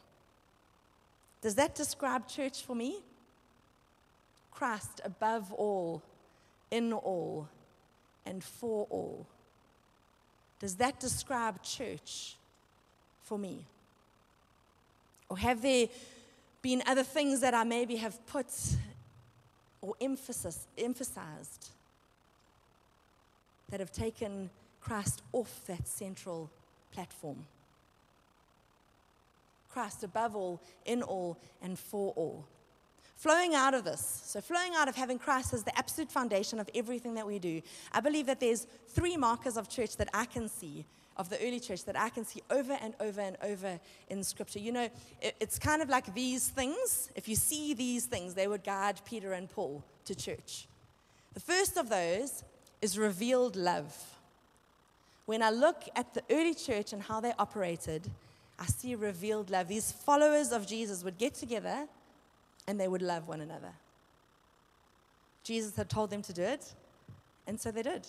Does 1.41 1.55
that 1.55 1.75
describe 1.75 2.27
church 2.27 2.63
for 2.63 2.75
me? 2.75 2.99
Christ 4.51 5.01
above 5.03 5.51
all, 5.53 6.03
in 6.69 6.93
all, 6.93 7.47
and 8.25 8.43
for 8.43 8.87
all. 8.89 9.25
Does 10.59 10.75
that 10.75 10.99
describe 10.99 11.63
church 11.63 12.35
for 13.31 13.37
me? 13.37 13.65
Or 15.29 15.37
have 15.37 15.61
there 15.61 15.87
been 16.61 16.83
other 16.85 17.03
things 17.03 17.39
that 17.39 17.53
I 17.53 17.63
maybe 17.63 17.95
have 17.95 18.27
put 18.27 18.47
or 19.81 19.93
emphasis, 20.01 20.67
emphasized 20.77 21.69
that 23.69 23.79
have 23.79 23.93
taken 23.93 24.49
Christ 24.81 25.21
off 25.31 25.61
that 25.67 25.87
central 25.87 26.49
platform? 26.91 27.45
Christ 29.71 30.03
above 30.03 30.35
all, 30.35 30.59
in 30.83 31.01
all, 31.01 31.37
and 31.61 31.79
for 31.79 32.11
all. 32.17 32.43
Flowing 33.15 33.55
out 33.55 33.73
of 33.73 33.85
this, 33.85 34.23
so 34.25 34.41
flowing 34.41 34.73
out 34.75 34.89
of 34.89 34.97
having 34.97 35.17
Christ 35.17 35.53
as 35.53 35.63
the 35.63 35.77
absolute 35.79 36.11
foundation 36.11 36.59
of 36.59 36.69
everything 36.75 37.13
that 37.13 37.25
we 37.25 37.39
do, 37.39 37.61
I 37.93 38.01
believe 38.01 38.25
that 38.25 38.41
there's 38.41 38.67
three 38.89 39.15
markers 39.15 39.55
of 39.55 39.69
church 39.69 39.95
that 39.95 40.09
I 40.13 40.25
can 40.25 40.49
see, 40.49 40.85
of 41.17 41.29
the 41.29 41.37
early 41.45 41.59
church, 41.59 41.85
that 41.85 41.99
I 41.99 42.09
can 42.09 42.25
see 42.25 42.41
over 42.49 42.77
and 42.81 42.93
over 42.99 43.21
and 43.21 43.37
over 43.43 43.79
in 44.09 44.23
Scripture. 44.23 44.59
You 44.59 44.71
know, 44.71 44.89
it, 45.21 45.35
it's 45.39 45.59
kind 45.59 45.81
of 45.81 45.89
like 45.89 46.13
these 46.13 46.49
things. 46.49 47.09
If 47.15 47.27
you 47.27 47.35
see 47.35 47.73
these 47.73 48.05
things, 48.05 48.33
they 48.33 48.47
would 48.47 48.63
guide 48.63 49.01
Peter 49.05 49.33
and 49.33 49.49
Paul 49.49 49.83
to 50.05 50.15
church. 50.15 50.67
The 51.33 51.39
first 51.39 51.77
of 51.77 51.89
those 51.89 52.43
is 52.81 52.97
revealed 52.97 53.55
love. 53.55 53.95
When 55.25 55.43
I 55.43 55.49
look 55.49 55.83
at 55.95 56.13
the 56.13 56.23
early 56.29 56.53
church 56.53 56.93
and 56.93 57.01
how 57.01 57.19
they 57.19 57.33
operated, 57.37 58.09
I 58.59 58.65
see 58.65 58.95
revealed 58.95 59.49
love. 59.49 59.67
These 59.67 59.91
followers 59.91 60.51
of 60.51 60.67
Jesus 60.67 61.03
would 61.03 61.17
get 61.17 61.35
together 61.35 61.87
and 62.67 62.79
they 62.79 62.87
would 62.87 63.01
love 63.01 63.27
one 63.27 63.41
another. 63.41 63.71
Jesus 65.43 65.75
had 65.75 65.89
told 65.89 66.09
them 66.09 66.21
to 66.21 66.33
do 66.33 66.43
it, 66.43 66.73
and 67.47 67.59
so 67.59 67.71
they 67.71 67.81
did. 67.81 68.05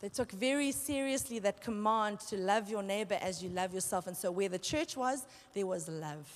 They 0.00 0.08
took 0.08 0.32
very 0.32 0.72
seriously 0.72 1.38
that 1.40 1.60
command 1.60 2.20
to 2.20 2.36
love 2.36 2.70
your 2.70 2.82
neighbor 2.82 3.18
as 3.20 3.42
you 3.42 3.50
love 3.50 3.74
yourself. 3.74 4.06
And 4.06 4.16
so, 4.16 4.30
where 4.30 4.48
the 4.48 4.58
church 4.58 4.96
was, 4.96 5.26
there 5.52 5.66
was 5.66 5.88
love. 5.88 6.26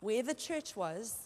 Where 0.00 0.22
the 0.22 0.34
church 0.34 0.74
was, 0.74 1.16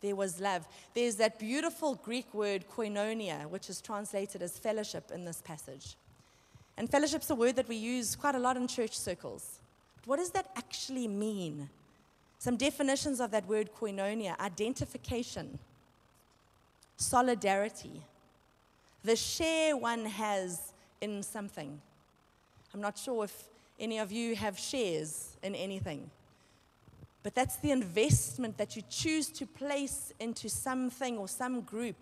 there 0.00 0.14
was 0.14 0.40
love. 0.40 0.66
There's 0.94 1.16
that 1.16 1.38
beautiful 1.38 1.96
Greek 1.96 2.32
word 2.32 2.64
koinonia, 2.74 3.48
which 3.48 3.68
is 3.68 3.80
translated 3.80 4.40
as 4.40 4.58
fellowship 4.58 5.10
in 5.12 5.24
this 5.24 5.42
passage. 5.44 5.96
And 6.76 6.88
fellowship's 6.88 7.30
a 7.30 7.34
word 7.34 7.56
that 7.56 7.68
we 7.68 7.76
use 7.76 8.14
quite 8.14 8.34
a 8.34 8.38
lot 8.38 8.56
in 8.56 8.68
church 8.68 8.96
circles. 8.96 9.58
But 9.96 10.06
what 10.06 10.16
does 10.18 10.30
that 10.30 10.50
actually 10.56 11.08
mean? 11.08 11.68
Some 12.38 12.56
definitions 12.56 13.18
of 13.18 13.30
that 13.32 13.48
word 13.48 13.70
koinonia 13.80 14.38
identification, 14.38 15.58
solidarity, 16.96 18.02
the 19.06 19.16
share 19.16 19.76
one 19.76 20.04
has 20.04 20.72
in 21.00 21.22
something. 21.22 21.80
I'm 22.74 22.80
not 22.80 22.98
sure 22.98 23.24
if 23.24 23.44
any 23.80 23.98
of 23.98 24.12
you 24.12 24.36
have 24.36 24.58
shares 24.58 25.36
in 25.42 25.54
anything, 25.54 26.10
but 27.22 27.34
that's 27.34 27.56
the 27.56 27.70
investment 27.70 28.58
that 28.58 28.76
you 28.76 28.82
choose 28.90 29.28
to 29.28 29.46
place 29.46 30.12
into 30.20 30.48
something 30.48 31.16
or 31.16 31.28
some 31.28 31.62
group 31.62 31.96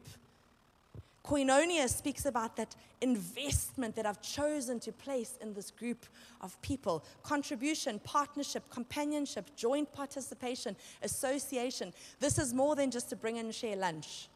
Koinonia 1.24 1.88
speaks 1.88 2.26
about 2.26 2.54
that 2.56 2.76
investment 3.00 3.96
that 3.96 4.04
I've 4.04 4.20
chosen 4.20 4.78
to 4.80 4.92
place 4.92 5.38
in 5.40 5.54
this 5.54 5.70
group 5.70 6.04
of 6.42 6.60
people 6.60 7.02
contribution, 7.22 7.98
partnership, 8.04 8.68
companionship, 8.68 9.46
joint 9.56 9.90
participation, 9.90 10.76
association. 11.02 11.94
This 12.20 12.38
is 12.38 12.52
more 12.52 12.76
than 12.76 12.90
just 12.90 13.08
to 13.08 13.16
bring 13.16 13.38
and 13.38 13.54
share 13.54 13.76
lunch. 13.76 14.28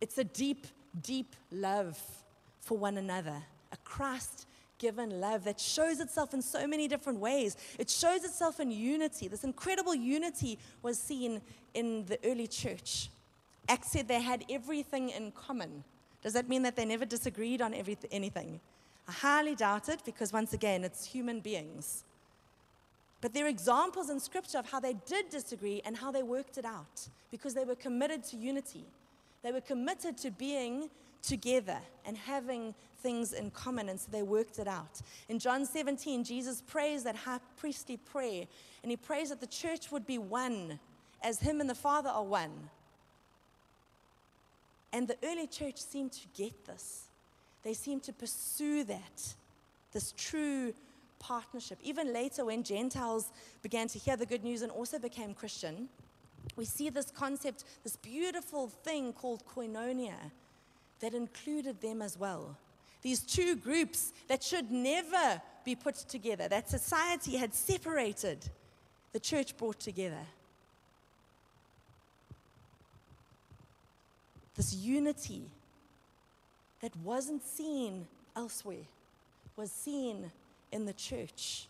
It's 0.00 0.18
a 0.18 0.24
deep, 0.24 0.66
deep 1.02 1.34
love 1.50 1.98
for 2.60 2.78
one 2.78 2.98
another, 2.98 3.42
a 3.72 3.76
Christ 3.84 4.46
given 4.78 5.20
love 5.20 5.44
that 5.44 5.60
shows 5.60 6.00
itself 6.00 6.32
in 6.34 6.40
so 6.40 6.66
many 6.66 6.86
different 6.86 7.18
ways. 7.18 7.56
It 7.78 7.90
shows 7.90 8.24
itself 8.24 8.60
in 8.60 8.70
unity. 8.70 9.28
This 9.28 9.44
incredible 9.44 9.94
unity 9.94 10.58
was 10.82 10.98
seen 10.98 11.40
in 11.74 12.06
the 12.06 12.18
early 12.24 12.46
church. 12.46 13.10
Acts 13.68 13.90
said 13.90 14.08
they 14.08 14.20
had 14.20 14.44
everything 14.48 15.10
in 15.10 15.32
common. 15.32 15.84
Does 16.22 16.32
that 16.32 16.48
mean 16.48 16.62
that 16.62 16.76
they 16.76 16.84
never 16.84 17.04
disagreed 17.04 17.60
on 17.60 17.74
anything? 17.74 18.60
I 19.08 19.12
highly 19.12 19.54
doubt 19.54 19.88
it 19.88 20.00
because, 20.04 20.32
once 20.32 20.52
again, 20.52 20.84
it's 20.84 21.04
human 21.04 21.40
beings. 21.40 22.04
But 23.20 23.34
there 23.34 23.46
are 23.46 23.48
examples 23.48 24.10
in 24.10 24.20
Scripture 24.20 24.58
of 24.58 24.70
how 24.70 24.80
they 24.80 24.94
did 25.06 25.28
disagree 25.28 25.82
and 25.84 25.96
how 25.96 26.12
they 26.12 26.22
worked 26.22 26.56
it 26.56 26.64
out 26.64 27.08
because 27.30 27.54
they 27.54 27.64
were 27.64 27.74
committed 27.74 28.22
to 28.24 28.36
unity. 28.36 28.84
They 29.42 29.52
were 29.52 29.60
committed 29.60 30.18
to 30.18 30.30
being 30.30 30.90
together 31.22 31.78
and 32.04 32.16
having 32.16 32.74
things 33.02 33.32
in 33.32 33.50
common, 33.50 33.88
and 33.88 33.98
so 33.98 34.08
they 34.10 34.22
worked 34.22 34.58
it 34.58 34.68
out. 34.68 35.00
In 35.28 35.38
John 35.38 35.64
17, 35.64 36.24
Jesus 36.24 36.62
prays 36.62 37.04
that 37.04 37.16
high 37.16 37.38
priestly 37.56 37.96
prayer, 37.96 38.46
and 38.82 38.90
he 38.90 38.96
prays 38.96 39.28
that 39.30 39.40
the 39.40 39.46
church 39.46 39.92
would 39.92 40.06
be 40.06 40.18
one 40.18 40.78
as 41.22 41.40
him 41.40 41.60
and 41.60 41.68
the 41.68 41.74
Father 41.74 42.08
are 42.08 42.24
one. 42.24 42.70
And 44.92 45.06
the 45.06 45.16
early 45.22 45.46
church 45.46 45.76
seemed 45.76 46.12
to 46.12 46.26
get 46.34 46.64
this. 46.66 47.04
They 47.62 47.74
seemed 47.74 48.02
to 48.04 48.12
pursue 48.12 48.84
that, 48.84 49.34
this 49.92 50.14
true 50.16 50.72
partnership. 51.18 51.78
Even 51.82 52.12
later, 52.12 52.44
when 52.44 52.62
Gentiles 52.62 53.30
began 53.62 53.88
to 53.88 53.98
hear 53.98 54.16
the 54.16 54.26
good 54.26 54.44
news 54.44 54.62
and 54.62 54.70
also 54.72 54.98
became 54.98 55.34
Christian, 55.34 55.88
we 56.56 56.64
see 56.64 56.90
this 56.90 57.10
concept, 57.10 57.64
this 57.84 57.96
beautiful 57.96 58.68
thing 58.68 59.12
called 59.12 59.42
koinonia, 59.46 60.32
that 61.00 61.14
included 61.14 61.80
them 61.80 62.02
as 62.02 62.18
well. 62.18 62.56
These 63.02 63.20
two 63.20 63.54
groups 63.56 64.12
that 64.26 64.42
should 64.42 64.70
never 64.70 65.40
be 65.64 65.76
put 65.76 65.94
together, 65.94 66.48
that 66.48 66.68
society 66.68 67.36
had 67.36 67.54
separated, 67.54 68.48
the 69.12 69.20
church 69.20 69.56
brought 69.56 69.78
together. 69.78 70.26
this 74.58 74.74
unity 74.74 75.42
that 76.82 76.94
wasn't 77.04 77.42
seen 77.42 78.06
elsewhere 78.36 78.86
was 79.56 79.70
seen 79.70 80.30
in 80.72 80.84
the 80.84 80.92
church. 80.92 81.68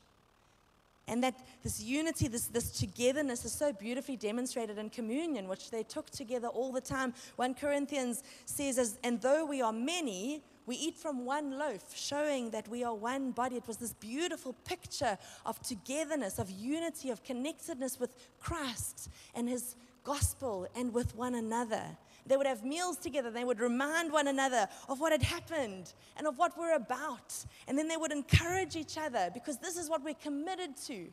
And 1.09 1.23
that 1.25 1.35
this 1.63 1.81
unity, 1.81 2.29
this, 2.29 2.47
this 2.47 2.71
togetherness 2.71 3.45
is 3.45 3.53
so 3.53 3.73
beautifully 3.73 4.17
demonstrated 4.17 4.79
in 4.79 4.91
communion, 4.91 5.49
which 5.49 5.71
they 5.71 5.83
took 5.83 6.11
together 6.11 6.49
all 6.49 6.71
the 6.71 6.81
time. 6.81 7.15
1 7.37 7.55
Corinthians 7.55 8.23
says, 8.45 8.99
And 9.03 9.21
though 9.21 9.47
we 9.47 9.63
are 9.63 9.73
many, 9.73 10.43
we 10.67 10.77
eat 10.77 10.97
from 10.97 11.25
one 11.25 11.59
loaf, 11.59 11.97
showing 11.97 12.51
that 12.51 12.69
we 12.69 12.85
are 12.85 12.95
one 12.95 13.31
body. 13.31 13.57
It 13.57 13.67
was 13.67 13.79
this 13.79 13.95
beautiful 13.95 14.53
picture 14.65 15.17
of 15.47 15.61
togetherness, 15.63 16.39
of 16.39 16.51
unity, 16.51 17.09
of 17.09 17.25
connectedness 17.25 17.99
with 17.99 18.15
Christ 18.39 19.09
and 19.35 19.49
his 19.49 19.77
gospel 20.05 20.69
and 20.77 20.93
with 20.93 21.17
one 21.17 21.35
another. 21.35 21.97
They 22.29 22.37
would 22.37 22.47
have 22.47 22.63
meals 22.63 22.99
together. 22.99 23.31
They 23.31 23.45
would 23.45 23.59
remind 23.59 24.13
one 24.13 24.29
another 24.29 24.69
of 24.89 25.01
what 25.01 25.13
had 25.13 25.23
happened 25.23 25.93
and 26.17 26.27
of 26.27 26.37
what 26.37 26.57
we're 26.59 26.75
about. 26.75 27.35
And 27.67 27.77
then 27.77 27.89
they 27.89 27.97
would 27.97 28.13
encourage 28.13 28.77
each 28.77 28.99
other 28.99 29.31
because 29.33 29.59
this 29.59 29.77
is 29.77 29.89
what 29.89 30.05
we're 30.05 30.15
committed 30.15 30.77
to. 30.87 31.07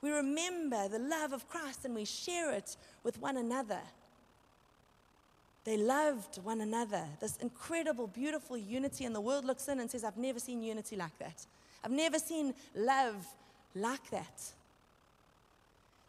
We 0.00 0.10
remember 0.10 0.88
the 0.88 0.98
love 0.98 1.32
of 1.32 1.48
Christ 1.48 1.84
and 1.84 1.94
we 1.94 2.04
share 2.04 2.52
it 2.52 2.76
with 3.02 3.20
one 3.20 3.36
another. 3.36 3.80
They 5.64 5.76
loved 5.76 6.36
one 6.42 6.62
another. 6.62 7.04
This 7.20 7.36
incredible, 7.36 8.06
beautiful 8.06 8.56
unity. 8.56 9.04
And 9.04 9.14
the 9.14 9.20
world 9.20 9.44
looks 9.44 9.68
in 9.68 9.80
and 9.80 9.90
says, 9.90 10.02
I've 10.02 10.16
never 10.16 10.40
seen 10.40 10.62
unity 10.62 10.96
like 10.96 11.18
that. 11.18 11.44
I've 11.84 11.90
never 11.90 12.18
seen 12.18 12.54
love 12.74 13.26
like 13.74 14.08
that. 14.10 14.52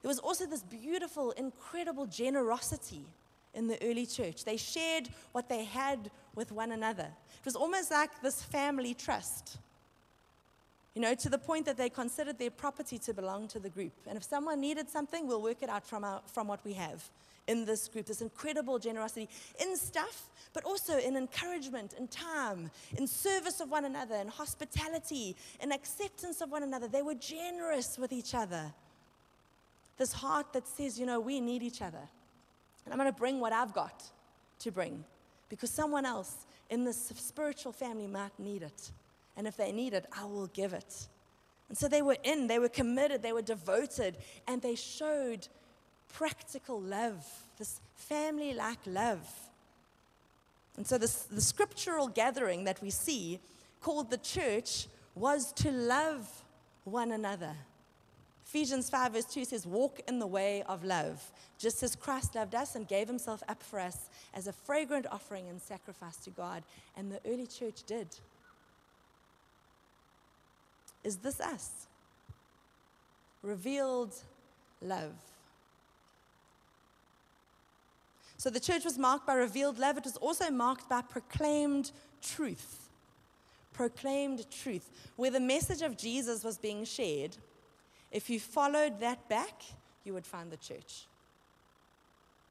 There 0.01 0.07
was 0.07 0.19
also 0.19 0.45
this 0.45 0.63
beautiful, 0.63 1.31
incredible 1.31 2.05
generosity 2.05 3.05
in 3.53 3.67
the 3.67 3.81
early 3.83 4.05
church. 4.05 4.43
They 4.43 4.57
shared 4.57 5.09
what 5.31 5.49
they 5.49 5.63
had 5.63 6.11
with 6.35 6.51
one 6.51 6.71
another. 6.71 7.07
It 7.39 7.45
was 7.45 7.55
almost 7.55 7.91
like 7.91 8.21
this 8.21 8.43
family 8.43 8.93
trust, 8.93 9.57
you 10.93 11.01
know, 11.01 11.15
to 11.15 11.29
the 11.29 11.37
point 11.37 11.65
that 11.65 11.77
they 11.77 11.89
considered 11.89 12.37
their 12.37 12.51
property 12.51 12.97
to 12.99 13.13
belong 13.13 13.47
to 13.49 13.59
the 13.59 13.69
group. 13.69 13.93
And 14.07 14.17
if 14.17 14.23
someone 14.23 14.59
needed 14.59 14.89
something, 14.89 15.27
we'll 15.27 15.41
work 15.41 15.61
it 15.61 15.69
out 15.69 15.85
from, 15.85 16.03
our, 16.03 16.21
from 16.27 16.47
what 16.47 16.63
we 16.63 16.73
have 16.73 17.03
in 17.47 17.65
this 17.65 17.87
group. 17.87 18.05
This 18.05 18.21
incredible 18.21 18.77
generosity 18.77 19.27
in 19.59 19.75
stuff, 19.75 20.29
but 20.53 20.63
also 20.63 20.97
in 20.97 21.17
encouragement, 21.17 21.93
in 21.97 22.07
time, 22.07 22.69
in 22.97 23.07
service 23.07 23.59
of 23.59 23.71
one 23.71 23.85
another, 23.85 24.15
in 24.15 24.27
hospitality, 24.27 25.35
in 25.61 25.71
acceptance 25.71 26.41
of 26.41 26.51
one 26.51 26.63
another. 26.63 26.87
They 26.87 27.01
were 27.01 27.15
generous 27.15 27.97
with 27.97 28.11
each 28.11 28.35
other. 28.35 28.71
This 29.97 30.13
heart 30.13 30.53
that 30.53 30.67
says, 30.67 30.99
you 30.99 31.05
know, 31.05 31.19
we 31.19 31.41
need 31.41 31.63
each 31.63 31.81
other. 31.81 32.07
And 32.89 32.93
I'm 32.93 33.05
going 33.05 33.13
to 33.13 33.19
bring 33.19 33.39
what 33.39 33.53
I've 33.53 33.71
got 33.71 34.03
to 34.59 34.71
bring 34.71 35.03
because 35.47 35.69
someone 35.69 36.05
else 36.05 36.47
in 36.71 36.85
this 36.85 37.11
spiritual 37.15 37.71
family 37.71 38.07
might 38.07 38.37
need 38.39 38.63
it. 38.63 38.91
And 39.37 39.45
if 39.45 39.55
they 39.55 39.71
need 39.71 39.93
it, 39.93 40.05
I 40.11 40.25
will 40.25 40.47
give 40.47 40.73
it. 40.73 41.07
And 41.69 41.77
so 41.77 41.87
they 41.87 42.01
were 42.01 42.17
in, 42.23 42.47
they 42.47 42.57
were 42.57 42.69
committed, 42.69 43.21
they 43.21 43.31
were 43.31 43.43
devoted, 43.43 44.17
and 44.47 44.59
they 44.61 44.73
showed 44.73 45.47
practical 46.11 46.81
love, 46.81 47.25
this 47.59 47.79
family 47.95 48.53
like 48.53 48.79
love. 48.87 49.27
And 50.77 50.87
so, 50.87 50.97
this, 50.97 51.23
the 51.23 51.41
scriptural 51.41 52.07
gathering 52.07 52.63
that 52.63 52.81
we 52.81 52.89
see 52.89 53.39
called 53.81 54.09
the 54.09 54.17
church 54.17 54.87
was 55.13 55.51
to 55.53 55.71
love 55.71 56.27
one 56.85 57.11
another. 57.11 57.55
Ephesians 58.49 58.89
5, 58.89 59.13
verse 59.13 59.25
2 59.25 59.45
says, 59.45 59.67
Walk 59.67 59.99
in 60.07 60.17
the 60.17 60.25
way 60.25 60.63
of 60.63 60.83
love, 60.83 61.23
just 61.59 61.83
as 61.83 61.95
Christ 61.95 62.33
loved 62.33 62.55
us 62.55 62.73
and 62.73 62.87
gave 62.87 63.07
himself 63.07 63.43
up 63.47 63.61
for 63.61 63.79
us 63.79 64.09
as 64.33 64.47
a 64.47 64.51
fragrant 64.51 65.05
offering 65.11 65.47
and 65.49 65.61
sacrifice 65.61 66.17
to 66.17 66.31
God. 66.31 66.63
And 66.97 67.11
the 67.11 67.19
early 67.27 67.45
church 67.45 67.83
did. 67.85 68.07
Is 71.03 71.17
this 71.17 71.39
us? 71.39 71.85
Revealed 73.43 74.15
love. 74.81 75.13
So 78.37 78.49
the 78.49 78.59
church 78.59 78.83
was 78.83 78.97
marked 78.97 79.27
by 79.27 79.35
revealed 79.35 79.77
love. 79.77 79.99
It 79.99 80.05
was 80.05 80.17
also 80.17 80.49
marked 80.49 80.89
by 80.89 81.03
proclaimed 81.03 81.91
truth. 82.23 82.89
Proclaimed 83.73 84.49
truth. 84.49 84.89
Where 85.17 85.29
the 85.29 85.39
message 85.39 85.83
of 85.83 85.99
Jesus 85.99 86.43
was 86.43 86.57
being 86.57 86.83
shared, 86.83 87.37
if 88.11 88.29
you 88.29 88.39
followed 88.39 88.99
that 89.01 89.27
back, 89.29 89.61
you 90.03 90.13
would 90.13 90.25
find 90.25 90.51
the 90.51 90.57
church. 90.57 91.05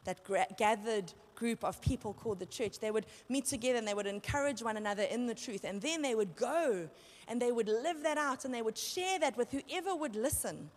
That 0.04 0.22
gra- 0.24 0.46
gathered 0.56 1.12
group 1.34 1.64
of 1.64 1.80
people 1.80 2.14
called 2.14 2.38
the 2.38 2.46
church. 2.46 2.78
They 2.78 2.90
would 2.90 3.06
meet 3.28 3.46
together 3.46 3.78
and 3.78 3.86
they 3.86 3.94
would 3.94 4.06
encourage 4.06 4.62
one 4.62 4.76
another 4.76 5.02
in 5.02 5.26
the 5.26 5.34
truth. 5.34 5.64
And 5.64 5.80
then 5.80 6.02
they 6.02 6.14
would 6.14 6.36
go 6.36 6.88
and 7.28 7.40
they 7.40 7.52
would 7.52 7.68
live 7.68 8.02
that 8.02 8.18
out 8.18 8.44
and 8.44 8.52
they 8.52 8.62
would 8.62 8.78
share 8.78 9.18
that 9.20 9.36
with 9.36 9.50
whoever 9.50 9.94
would 9.94 10.16
listen. 10.16 10.70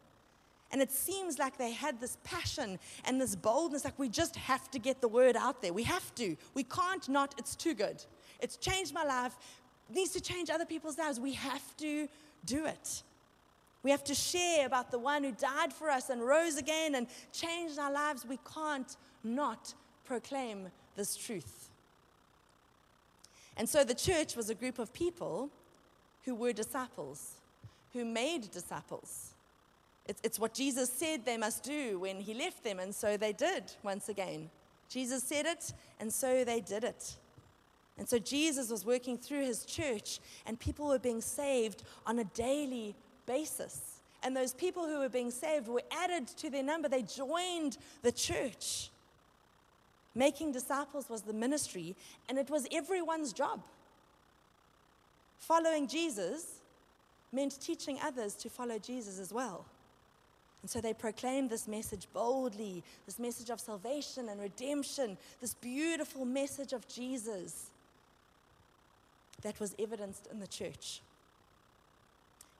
And 0.71 0.81
it 0.81 0.91
seems 0.91 1.37
like 1.37 1.57
they 1.57 1.71
had 1.71 1.99
this 1.99 2.17
passion 2.23 2.79
and 3.05 3.19
this 3.19 3.35
boldness, 3.35 3.83
like 3.83 3.99
we 3.99 4.07
just 4.07 4.35
have 4.37 4.71
to 4.71 4.79
get 4.79 5.01
the 5.01 5.07
word 5.07 5.35
out 5.35 5.61
there. 5.61 5.73
We 5.73 5.83
have 5.83 6.15
to. 6.15 6.37
We 6.53 6.63
can't 6.63 7.07
not. 7.09 7.35
It's 7.37 7.55
too 7.55 7.73
good. 7.73 8.03
It's 8.39 8.57
changed 8.57 8.93
my 8.93 9.03
life. 9.03 9.35
Needs 9.93 10.11
to 10.11 10.21
change 10.21 10.49
other 10.49 10.65
people's 10.65 10.97
lives. 10.97 11.19
We 11.19 11.33
have 11.33 11.75
to 11.77 12.07
do 12.45 12.65
it. 12.65 13.03
We 13.83 13.91
have 13.91 14.03
to 14.05 14.15
share 14.15 14.65
about 14.65 14.91
the 14.91 14.99
one 14.99 15.23
who 15.23 15.31
died 15.31 15.73
for 15.73 15.89
us 15.89 16.09
and 16.09 16.21
rose 16.21 16.57
again 16.57 16.95
and 16.95 17.07
changed 17.33 17.79
our 17.79 17.91
lives. 17.91 18.25
We 18.25 18.39
can't 18.53 18.95
not 19.23 19.73
proclaim 20.05 20.67
this 20.95 21.15
truth. 21.15 21.69
And 23.57 23.67
so 23.67 23.83
the 23.83 23.95
church 23.95 24.35
was 24.35 24.49
a 24.49 24.55
group 24.55 24.79
of 24.79 24.93
people 24.93 25.49
who 26.25 26.35
were 26.35 26.53
disciples, 26.53 27.33
who 27.93 28.05
made 28.05 28.51
disciples. 28.51 29.31
It's, 30.07 30.21
it's 30.23 30.39
what 30.39 30.53
Jesus 30.53 30.91
said 30.91 31.25
they 31.25 31.37
must 31.37 31.63
do 31.63 31.99
when 31.99 32.19
he 32.19 32.33
left 32.33 32.63
them, 32.63 32.79
and 32.79 32.93
so 32.93 33.17
they 33.17 33.33
did 33.33 33.63
once 33.83 34.09
again. 34.09 34.49
Jesus 34.89 35.23
said 35.23 35.45
it, 35.45 35.73
and 35.99 36.11
so 36.11 36.43
they 36.43 36.59
did 36.59 36.83
it. 36.83 37.15
And 37.97 38.07
so 38.07 38.17
Jesus 38.17 38.69
was 38.69 38.85
working 38.85 39.17
through 39.17 39.45
his 39.45 39.65
church, 39.65 40.19
and 40.45 40.59
people 40.59 40.87
were 40.87 40.99
being 40.99 41.21
saved 41.21 41.83
on 42.05 42.19
a 42.19 42.23
daily 42.23 42.95
basis. 43.31 44.01
And 44.23 44.35
those 44.35 44.53
people 44.53 44.85
who 44.85 44.99
were 44.99 45.09
being 45.09 45.31
saved 45.31 45.67
were 45.67 45.83
added 45.91 46.27
to 46.27 46.49
their 46.49 46.63
number. 46.63 46.89
They 46.89 47.03
joined 47.03 47.77
the 48.01 48.11
church. 48.11 48.89
Making 50.13 50.51
disciples 50.51 51.09
was 51.09 51.21
the 51.21 51.33
ministry, 51.33 51.95
and 52.27 52.37
it 52.37 52.49
was 52.49 52.67
everyone's 52.71 53.31
job. 53.31 53.61
Following 55.39 55.87
Jesus 55.87 56.59
meant 57.31 57.59
teaching 57.61 57.97
others 58.03 58.33
to 58.35 58.49
follow 58.49 58.77
Jesus 58.77 59.19
as 59.19 59.31
well. 59.31 59.65
And 60.61 60.69
so 60.69 60.81
they 60.81 60.93
proclaimed 60.93 61.49
this 61.49 61.67
message 61.67 62.07
boldly 62.13 62.83
this 63.05 63.17
message 63.17 63.49
of 63.49 63.59
salvation 63.59 64.29
and 64.29 64.39
redemption, 64.39 65.17
this 65.39 65.55
beautiful 65.55 66.25
message 66.25 66.73
of 66.73 66.87
Jesus 66.87 67.71
that 69.41 69.59
was 69.59 69.73
evidenced 69.79 70.27
in 70.31 70.39
the 70.39 70.47
church. 70.47 71.01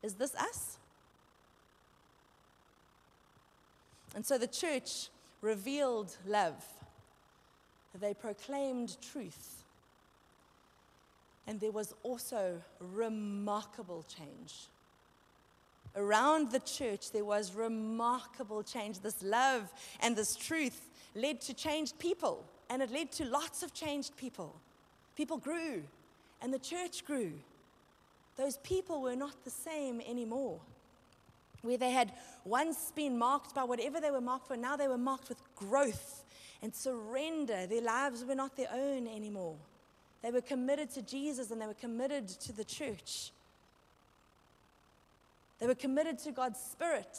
Is 0.04 0.16
this 0.16 0.36
us? 0.36 0.78
And 4.16 4.26
so 4.26 4.38
the 4.38 4.48
church 4.48 5.10
revealed 5.42 6.16
love. 6.26 6.64
They 8.00 8.14
proclaimed 8.14 8.98
truth. 9.02 9.64
And 11.48 11.60
there 11.60 11.72
was 11.72 11.94
also 12.04 12.62
remarkable 12.80 14.04
change. 14.04 14.68
Around 15.96 16.52
the 16.52 16.60
church, 16.60 17.12
there 17.12 17.26
was 17.26 17.54
remarkable 17.54 18.64
change. 18.64 19.00
This 19.00 19.22
love 19.22 19.70
and 20.00 20.16
this 20.16 20.36
truth 20.36 20.90
led 21.16 21.42
to 21.42 21.54
changed 21.54 22.00
people, 22.00 22.46
and 22.70 22.82
it 22.82 22.92
led 22.92 23.12
to 23.14 23.26
lots 23.26 23.64
of 23.64 23.74
changed 23.74 24.16
people. 24.16 24.56
People 25.18 25.38
grew, 25.38 25.84
and 26.42 26.54
the 26.54 26.60
church 26.60 27.04
grew. 27.04 27.34
Those 28.42 28.58
people 28.58 29.04
were 29.04 29.16
not 29.16 29.44
the 29.44 29.52
same 29.52 30.02
anymore. 30.02 30.60
Where 31.62 31.78
they 31.78 31.92
had 31.92 32.12
once 32.44 32.92
been 32.96 33.16
marked 33.16 33.54
by 33.54 33.64
whatever 33.64 34.02
they 34.02 34.10
were 34.10 34.20
marked 34.20 34.48
for, 34.48 34.58
now 34.58 34.76
they 34.76 34.88
were 34.88 34.98
marked 34.98 35.30
with 35.30 35.38
growth 35.56 36.26
and 36.64 36.74
surrender. 36.74 37.68
Their 37.68 37.84
lives 37.84 38.26
were 38.26 38.34
not 38.34 38.58
their 38.58 38.70
own 38.74 39.08
anymore. 39.08 39.58
They 40.24 40.32
were 40.32 40.42
committed 40.42 40.90
to 40.96 41.04
Jesus 41.04 41.52
and 41.52 41.62
they 41.62 41.68
were 41.68 41.76
committed 41.76 42.28
to 42.30 42.52
the 42.52 42.64
church. 42.64 43.32
They 45.60 45.68
were 45.68 45.76
committed 45.76 46.18
to 46.24 46.32
God's 46.32 46.60
Spirit. 46.60 47.16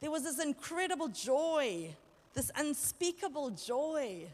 There 0.00 0.10
was 0.10 0.24
this 0.24 0.40
incredible 0.40 1.06
joy, 1.06 1.94
this 2.34 2.50
unspeakable 2.56 3.50
joy. 3.50 4.26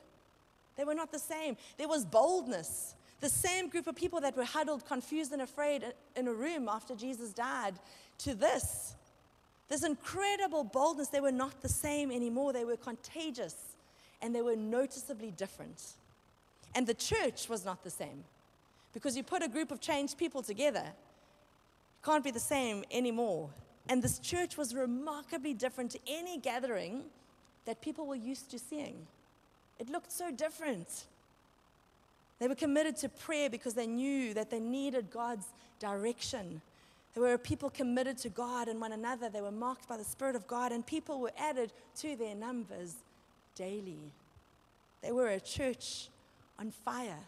They 0.79 0.85
were 0.85 0.95
not 0.95 1.13
the 1.13 1.19
same. 1.19 1.59
There 1.77 1.87
was 1.87 2.07
boldness. 2.07 2.95
The 3.21 3.29
same 3.29 3.69
group 3.69 3.87
of 3.87 3.97
people 3.97 4.21
that 4.21 4.37
were 4.37 4.45
huddled, 4.45 4.87
confused, 4.87 5.33
and 5.33 5.43
afraid 5.43 5.85
in 6.17 6.29
a 6.29 6.33
room 6.33 6.69
after 6.69 6.95
Jesus 6.95 7.33
died, 7.33 7.75
to 8.19 8.35
this. 8.35 8.95
This 9.69 9.85
incredible 9.85 10.65
boldness, 10.65 11.09
they 11.09 11.21
were 11.21 11.33
not 11.33 11.61
the 11.61 11.69
same 11.69 12.11
anymore. 12.11 12.53
They 12.53 12.65
were 12.65 12.77
contagious 12.77 13.55
and 14.23 14.35
they 14.35 14.43
were 14.43 14.57
noticeably 14.57 15.31
different. 15.31 15.83
And 16.75 16.87
the 16.87 16.95
church 16.95 17.49
was 17.49 17.65
not 17.65 17.85
the 17.85 17.91
same 17.91 18.25
because 18.95 19.17
you 19.17 19.23
put 19.23 19.43
a 19.43 19.49
group 19.49 19.71
of 19.71 19.81
changed 19.81 20.19
people 20.19 20.43
together 20.43 20.85
can't 22.05 22.25
be 22.25 22.31
the 22.31 22.41
same 22.41 22.85
anymore. 22.91 23.51
And 23.89 24.03
this 24.03 24.19
church 24.19 24.57
was 24.57 24.75
remarkably 24.75 25.55
different 25.55 25.91
to 25.93 25.99
any 26.07 26.39
gathering 26.39 27.05
that 27.65 27.81
people 27.81 28.07
were 28.07 28.15
used 28.15 28.51
to 28.51 28.59
seeing. 28.59 29.07
It 29.79 29.91
looked 29.91 30.13
so 30.13 30.31
different. 30.31 31.05
They 32.39 32.49
were 32.49 32.55
committed 32.55 32.97
to 32.99 33.09
prayer 33.09 33.51
because 33.51 33.75
they 33.75 33.87
knew 33.87 34.33
that 34.35 34.51
they 34.51 34.61
needed 34.61 35.11
God's 35.11 35.47
direction. 35.81 36.61
They 37.15 37.21
were 37.21 37.37
people 37.39 37.71
committed 37.71 38.19
to 38.19 38.29
God 38.29 38.69
and 38.69 38.81
one 38.81 38.93
another. 38.93 39.29
They 39.29 39.41
were 39.41 39.51
marked 39.51 39.89
by 39.89 39.97
the 39.97 40.05
Spirit 40.05 40.37
of 40.37 40.47
God, 40.47 40.71
and 40.71 40.87
people 40.87 41.21
were 41.21 41.33
added 41.37 41.73
to 41.97 42.15
their 42.17 42.35
numbers 42.35 42.95
daily. 43.57 44.13
They 45.03 45.13
were 45.13 45.29
a 45.29 45.41
church 45.41 46.09
on 46.59 46.71
fire. 46.71 47.25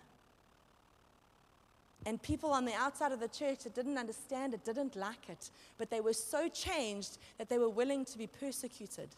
And 2.06 2.20
people 2.22 2.50
on 2.50 2.64
the 2.64 2.72
outside 2.74 3.12
of 3.12 3.20
the 3.20 3.28
church 3.28 3.64
that 3.64 3.74
didn't 3.74 3.98
understand 3.98 4.54
it, 4.54 4.64
didn't 4.64 4.96
like 4.96 5.28
it, 5.28 5.50
but 5.76 5.90
they 5.90 6.00
were 6.00 6.14
so 6.14 6.48
changed 6.48 7.18
that 7.38 7.48
they 7.48 7.58
were 7.58 7.68
willing 7.68 8.04
to 8.06 8.16
be 8.18 8.26
persecuted 8.26 9.08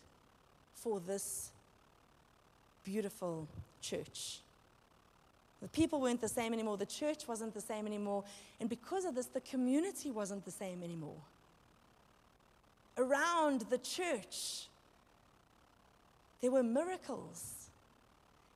for 0.74 0.98
this 1.00 1.50
beautiful 2.84 3.46
church. 3.80 4.41
The 5.62 5.68
people 5.68 6.00
weren't 6.00 6.20
the 6.20 6.28
same 6.28 6.52
anymore, 6.52 6.76
the 6.76 6.86
church 6.86 7.28
wasn't 7.28 7.54
the 7.54 7.60
same 7.60 7.86
anymore, 7.86 8.24
and 8.60 8.68
because 8.68 9.04
of 9.04 9.14
this, 9.14 9.26
the 9.26 9.40
community 9.40 10.10
wasn't 10.10 10.44
the 10.44 10.50
same 10.50 10.82
anymore. 10.82 11.22
Around 12.98 13.62
the 13.70 13.78
church, 13.78 14.66
there 16.40 16.50
were 16.50 16.64
miracles 16.64 17.70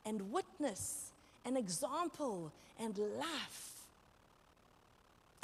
and 0.04 0.32
witness 0.32 1.12
and 1.44 1.56
example 1.56 2.52
and 2.78 2.98
life 2.98 3.76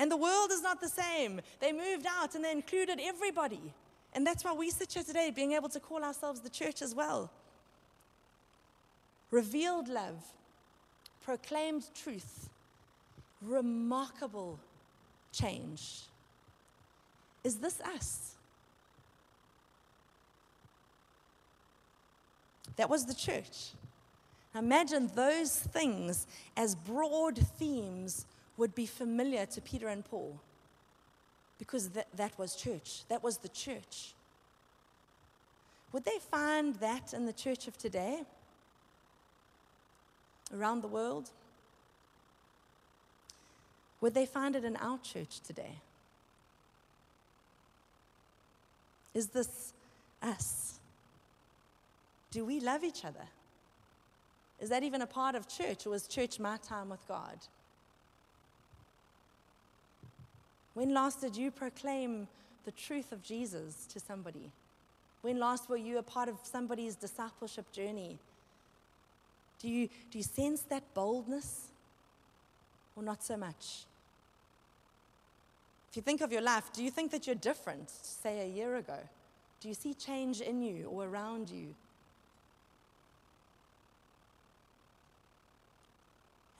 and 0.03 0.11
the 0.11 0.17
world 0.17 0.51
is 0.51 0.63
not 0.63 0.81
the 0.81 0.89
same. 0.89 1.41
They 1.61 1.71
moved 1.71 2.07
out 2.07 2.35
and 2.35 2.45
they 2.45 2.51
included 2.51 2.99
everybody. 3.01 3.61
And 4.13 4.27
that's 4.27 4.45
why 4.45 4.53
we 4.53 4.69
sit 4.71 4.93
here 4.93 5.05
today, 5.05 5.31
being 5.31 5.53
able 5.53 5.69
to 5.69 5.79
call 5.79 6.03
ourselves 6.03 6.41
the 6.41 6.51
church 6.51 6.83
as 6.83 6.93
well. 6.93 7.31
Revealed 9.31 9.87
love, 9.87 10.25
proclaimed 11.25 11.85
truth, 11.95 12.49
remarkable 13.41 14.59
change. 15.33 16.03
Is 17.45 17.57
this 17.57 17.81
us? 17.81 18.35
That 22.77 22.89
was 22.89 23.07
the 23.07 23.15
church. 23.15 23.73
Imagine 24.55 25.11
those 25.15 25.57
things 25.57 26.27
as 26.57 26.75
broad 26.75 27.39
themes 27.39 28.27
would 28.57 28.75
be 28.75 28.87
familiar 28.87 29.47
to 29.47 29.61
Peter 29.61 29.89
and 29.89 30.05
Paul 30.05 30.39
because 31.59 31.91
that, 31.91 32.09
that 32.17 32.39
was 32.39 32.55
church, 32.55 33.05
that 33.09 33.23
was 33.23 33.39
the 33.39 33.49
church. 33.49 34.15
Would 35.93 36.05
they 36.05 36.19
find 36.31 36.75
that 36.77 37.13
in 37.13 37.27
the 37.27 37.33
church 37.33 37.69
of 37.69 37.77
today? 37.79 38.23
Around 40.55 40.83
the 40.83 40.89
world? 40.89 41.31
Would 44.01 44.15
they 44.15 44.27
find 44.27 44.57
it 44.57 44.65
in 44.65 44.77
our 44.77 44.99
church 44.99 45.41
today? 45.41 45.77
Is 49.15 49.29
this 49.29 49.73
us? 50.23 50.79
Do 52.31 52.45
we 52.45 52.61
love 52.61 52.83
each 52.83 53.05
other? 53.05 53.27
Is 54.61 54.71
that 54.71 54.83
even 54.83 55.03
a 55.03 55.07
part 55.07 55.35
of 55.35 55.49
church, 55.49 55.87
or 55.87 55.95
is 55.95 56.07
church 56.07 56.39
my 56.39 56.57
time 56.57 56.89
with 56.89 57.07
God? 57.09 57.39
When 60.75 60.95
last 60.95 61.21
did 61.21 61.37
you 61.37 61.51
proclaim 61.51 62.29
the 62.65 62.71
truth 62.71 63.13
of 63.13 63.23
Jesus 63.23 63.87
to 63.93 64.01
somebody? 64.01 64.51
When 65.21 65.39
last 65.39 65.69
were 65.69 65.77
you 65.77 65.99
a 65.99 66.03
part 66.03 66.29
of 66.29 66.37
somebody's 66.43 66.95
discipleship 66.95 67.71
journey? 67.73 68.19
Do 69.63 69.69
you, 69.69 69.89
do 70.11 70.19
you 70.19 70.25
sense 70.25 70.63
that 70.63 70.83
boldness? 70.93 71.69
Or 72.97 73.03
not 73.03 73.23
so 73.23 73.37
much? 73.37 73.85
If 75.91 75.97
you 75.97 76.03
think 76.03 76.21
of 76.21 76.33
your 76.33 76.43
life, 76.43 76.73
do 76.73 76.83
you 76.83 76.91
think 76.91 77.13
that 77.13 77.27
you're 77.27 77.37
different, 77.37 77.89
say, 77.91 78.41
a 78.41 78.49
year 78.49 78.77
ago? 78.77 78.99
Do 79.61 79.69
you 79.69 79.75
see 79.75 79.95
change 79.95 80.41
in 80.41 80.63
you 80.63 80.87
or 80.87 81.07
around 81.07 81.49
you? 81.49 81.75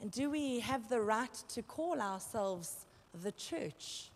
And 0.01 0.11
do 0.11 0.29
we 0.29 0.61
have 0.61 0.87
the 0.89 1.01
right 1.01 1.33
to 1.49 1.61
call 1.61 2.01
ourselves 2.01 2.85
the 3.23 3.31
church 3.33 4.09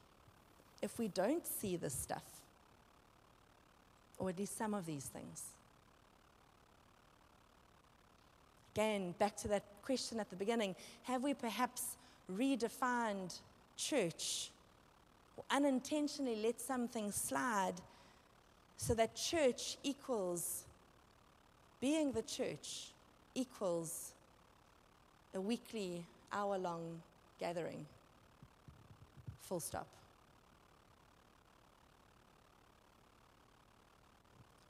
if 0.81 0.97
we 0.97 1.09
don't 1.09 1.45
see 1.45 1.75
this 1.75 1.93
stuff? 1.93 2.23
Or 4.17 4.29
at 4.29 4.37
least 4.37 4.57
some 4.57 4.73
of 4.73 4.85
these 4.85 5.05
things? 5.05 5.43
Again, 8.77 9.15
back 9.17 9.35
to 9.37 9.47
that 9.47 9.63
question 9.81 10.19
at 10.19 10.29
the 10.29 10.35
beginning 10.35 10.75
have 11.01 11.23
we 11.23 11.33
perhaps 11.33 11.97
redefined 12.31 13.39
church 13.75 14.51
or 15.35 15.43
unintentionally 15.49 16.35
let 16.35 16.61
something 16.61 17.11
slide 17.11 17.73
so 18.77 18.93
that 18.93 19.15
church 19.15 19.77
equals 19.81 20.65
being 21.81 22.11
the 22.11 22.21
church 22.21 22.91
equals 23.33 24.13
a 25.33 25.41
weekly 25.41 26.05
hour 26.31 26.59
long 26.59 27.01
gathering? 27.39 27.83
Full 29.41 29.59
stop. 29.59 29.87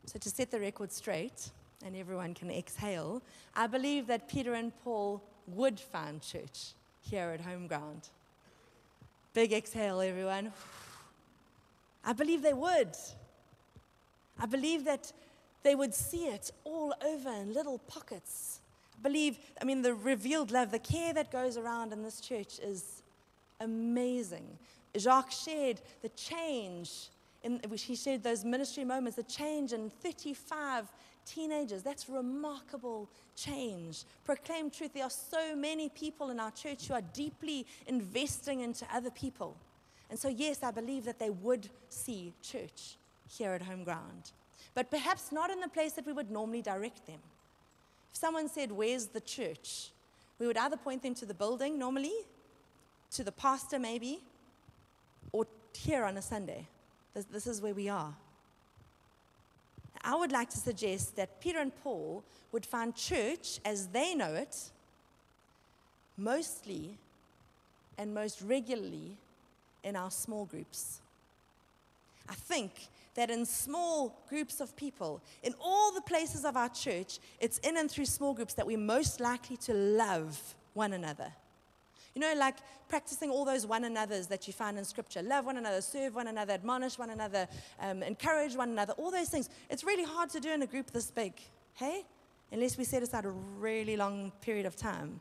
So, 0.05 0.17
to 0.17 0.29
set 0.29 0.49
the 0.49 0.61
record 0.61 0.93
straight, 0.93 1.51
and 1.85 1.95
everyone 1.95 2.33
can 2.33 2.49
exhale, 2.49 3.21
I 3.55 3.67
believe 3.67 4.07
that 4.07 4.27
Peter 4.27 4.53
and 4.53 4.71
Paul 4.83 5.21
would 5.47 5.79
find 5.79 6.21
church 6.21 6.73
here 7.01 7.29
at 7.29 7.41
home 7.41 7.67
ground. 7.67 8.09
Big 9.33 9.53
exhale, 9.53 10.01
everyone. 10.01 10.51
I 12.03 12.13
believe 12.13 12.41
they 12.41 12.53
would. 12.53 12.95
I 14.39 14.45
believe 14.45 14.85
that 14.85 15.11
they 15.63 15.75
would 15.75 15.93
see 15.93 16.25
it 16.25 16.51
all 16.63 16.93
over 17.05 17.29
in 17.29 17.53
little 17.53 17.79
pockets. 17.79 18.61
I 18.97 19.01
believe, 19.01 19.37
I 19.61 19.65
mean, 19.65 19.81
the 19.81 19.93
revealed 19.93 20.51
love, 20.51 20.71
the 20.71 20.79
care 20.79 21.13
that 21.13 21.31
goes 21.31 21.57
around 21.57 21.93
in 21.93 22.03
this 22.03 22.19
church 22.19 22.59
is 22.59 23.03
amazing. 23.59 24.57
Jacques 24.97 25.31
shared 25.31 25.81
the 26.01 26.09
change, 26.09 27.09
in, 27.43 27.61
he 27.75 27.95
shared 27.95 28.23
those 28.23 28.43
ministry 28.43 28.83
moments, 28.83 29.15
the 29.15 29.23
change 29.23 29.73
in 29.73 29.89
35 29.89 30.91
teenagers. 31.27 31.83
That's 31.83 32.09
remarkable 32.09 33.09
change. 33.35 34.03
Proclaim 34.25 34.69
truth. 34.69 34.93
There 34.93 35.03
are 35.03 35.09
so 35.09 35.55
many 35.55 35.89
people 35.89 36.29
in 36.29 36.39
our 36.39 36.51
church 36.51 36.87
who 36.87 36.93
are 36.93 37.01
deeply 37.13 37.65
investing 37.87 38.61
into 38.61 38.85
other 38.93 39.11
people. 39.11 39.55
And 40.09 40.17
so, 40.17 40.29
yes, 40.29 40.63
I 40.63 40.71
believe 40.71 41.05
that 41.05 41.19
they 41.19 41.29
would 41.29 41.69
see 41.89 42.33
church 42.41 42.95
here 43.29 43.51
at 43.51 43.61
home 43.61 43.83
ground, 43.83 44.31
but 44.73 44.89
perhaps 44.89 45.31
not 45.33 45.49
in 45.49 45.59
the 45.59 45.67
place 45.67 45.93
that 45.93 46.05
we 46.05 46.13
would 46.13 46.31
normally 46.31 46.61
direct 46.61 47.05
them. 47.05 47.19
If 48.11 48.17
someone 48.17 48.47
said, 48.47 48.71
Where's 48.71 49.07
the 49.07 49.19
church? 49.19 49.91
we 50.39 50.47
would 50.47 50.57
either 50.57 50.77
point 50.77 51.03
them 51.03 51.15
to 51.15 51.25
the 51.25 51.33
building 51.33 51.79
normally, 51.79 52.13
to 53.11 53.23
the 53.23 53.31
pastor 53.31 53.79
maybe, 53.79 54.19
or 55.31 55.47
here 55.73 56.03
on 56.05 56.17
a 56.17 56.21
Sunday. 56.21 56.67
This, 57.13 57.25
this 57.25 57.47
is 57.47 57.61
where 57.61 57.73
we 57.73 57.89
are. 57.89 58.13
I 60.07 60.15
would 60.15 60.31
like 60.31 60.49
to 60.51 60.57
suggest 60.57 61.17
that 61.17 61.41
Peter 61.41 61.59
and 61.59 61.75
Paul 61.83 62.23
would 62.53 62.65
find 62.65 62.95
church 62.95 63.59
as 63.65 63.87
they 63.87 64.15
know 64.15 64.33
it 64.33 64.71
mostly 66.17 66.97
and 67.97 68.13
most 68.13 68.41
regularly 68.41 69.17
in 69.83 69.97
our 69.97 70.09
small 70.09 70.45
groups. 70.45 71.01
I 72.29 72.35
think 72.35 72.71
that 73.15 73.29
in 73.29 73.45
small 73.45 74.17
groups 74.29 74.61
of 74.61 74.77
people, 74.77 75.21
in 75.43 75.53
all 75.59 75.91
the 75.91 76.01
places 76.01 76.45
of 76.45 76.55
our 76.55 76.69
church, 76.69 77.19
it's 77.41 77.57
in 77.57 77.75
and 77.75 77.91
through 77.91 78.05
small 78.05 78.33
groups 78.33 78.53
that 78.53 78.65
we're 78.65 78.77
most 78.77 79.19
likely 79.19 79.57
to 79.57 79.73
love 79.73 80.55
one 80.73 80.93
another. 80.93 81.33
You 82.17 82.21
know, 82.21 82.33
like 82.35 82.55
practicing 82.89 83.29
all 83.29 83.45
those 83.45 83.67
one 83.67 83.83
another's 83.83 84.25
that 84.25 84.47
you 84.47 84.51
find 84.51 84.75
in 84.79 84.85
Scripture 84.85 85.21
love 85.21 85.45
one 85.45 85.57
another, 85.57 85.81
serve 85.81 86.15
one 86.15 86.25
another, 86.25 86.53
admonish 86.53 86.97
one 86.97 87.11
another, 87.11 87.47
um, 87.79 88.01
encourage 88.01 88.55
one 88.55 88.71
another, 88.71 88.93
all 88.93 89.11
those 89.11 89.29
things. 89.29 89.51
It's 89.69 89.83
really 89.83 90.03
hard 90.03 90.31
to 90.31 90.39
do 90.39 90.49
in 90.49 90.63
a 90.63 90.65
group 90.65 90.89
this 90.89 91.11
big, 91.11 91.33
hey? 91.75 92.05
Unless 92.51 92.75
we 92.75 92.85
set 92.85 93.03
aside 93.03 93.25
a 93.25 93.29
really 93.29 93.95
long 93.95 94.31
period 94.41 94.65
of 94.65 94.75
time. 94.75 95.19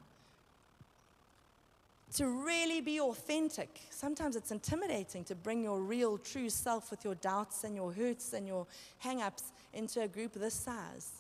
To 2.14 2.28
really 2.28 2.80
be 2.80 2.98
authentic, 2.98 3.78
sometimes 3.90 4.35
it's 4.35 4.50
intimidating 4.50 5.22
to 5.24 5.35
bring 5.35 5.62
your 5.62 5.82
real, 5.82 6.16
true 6.16 6.48
self 6.48 6.90
with 6.90 7.04
your 7.04 7.16
doubts 7.16 7.62
and 7.64 7.76
your 7.76 7.92
hurts 7.92 8.32
and 8.32 8.46
your 8.48 8.66
hang 9.00 9.20
ups 9.20 9.52
into 9.74 10.00
a 10.00 10.09
group 10.09 10.32
this 10.32 10.54
size. 10.54 11.11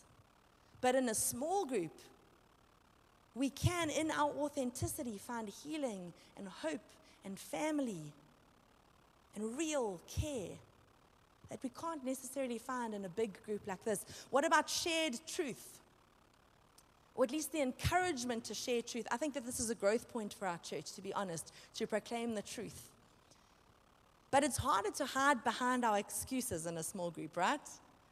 But 0.80 0.94
in 0.94 1.06
a 1.10 1.14
small 1.14 1.66
group, 1.66 1.92
we 3.36 3.50
can, 3.50 3.90
in 3.90 4.10
our 4.10 4.30
authenticity, 4.30 5.18
find 5.18 5.48
healing 5.48 6.12
and 6.38 6.48
hope 6.48 6.80
and 7.24 7.38
family 7.38 8.12
and 9.34 9.58
real 9.58 10.00
care 10.08 10.56
that 11.50 11.62
we 11.62 11.68
can't 11.68 12.04
necessarily 12.04 12.58
find 12.58 12.94
in 12.94 13.04
a 13.04 13.08
big 13.10 13.30
group 13.44 13.60
like 13.66 13.84
this. 13.84 14.04
What 14.30 14.46
about 14.46 14.70
shared 14.70 15.20
truth? 15.28 15.80
Or 17.14 17.24
at 17.24 17.30
least 17.30 17.52
the 17.52 17.60
encouragement 17.60 18.44
to 18.44 18.54
share 18.54 18.82
truth. 18.82 19.06
I 19.10 19.18
think 19.18 19.34
that 19.34 19.44
this 19.44 19.60
is 19.60 19.70
a 19.70 19.74
growth 19.74 20.10
point 20.10 20.32
for 20.32 20.48
our 20.48 20.58
church, 20.58 20.92
to 20.92 21.02
be 21.02 21.12
honest, 21.12 21.52
to 21.76 21.86
proclaim 21.86 22.34
the 22.34 22.42
truth. 22.42 22.88
But 24.30 24.44
it's 24.44 24.56
harder 24.56 24.90
to 24.92 25.04
hide 25.06 25.44
behind 25.44 25.84
our 25.84 25.98
excuses 25.98 26.66
in 26.66 26.76
a 26.78 26.82
small 26.82 27.10
group, 27.10 27.36
right? 27.36 27.60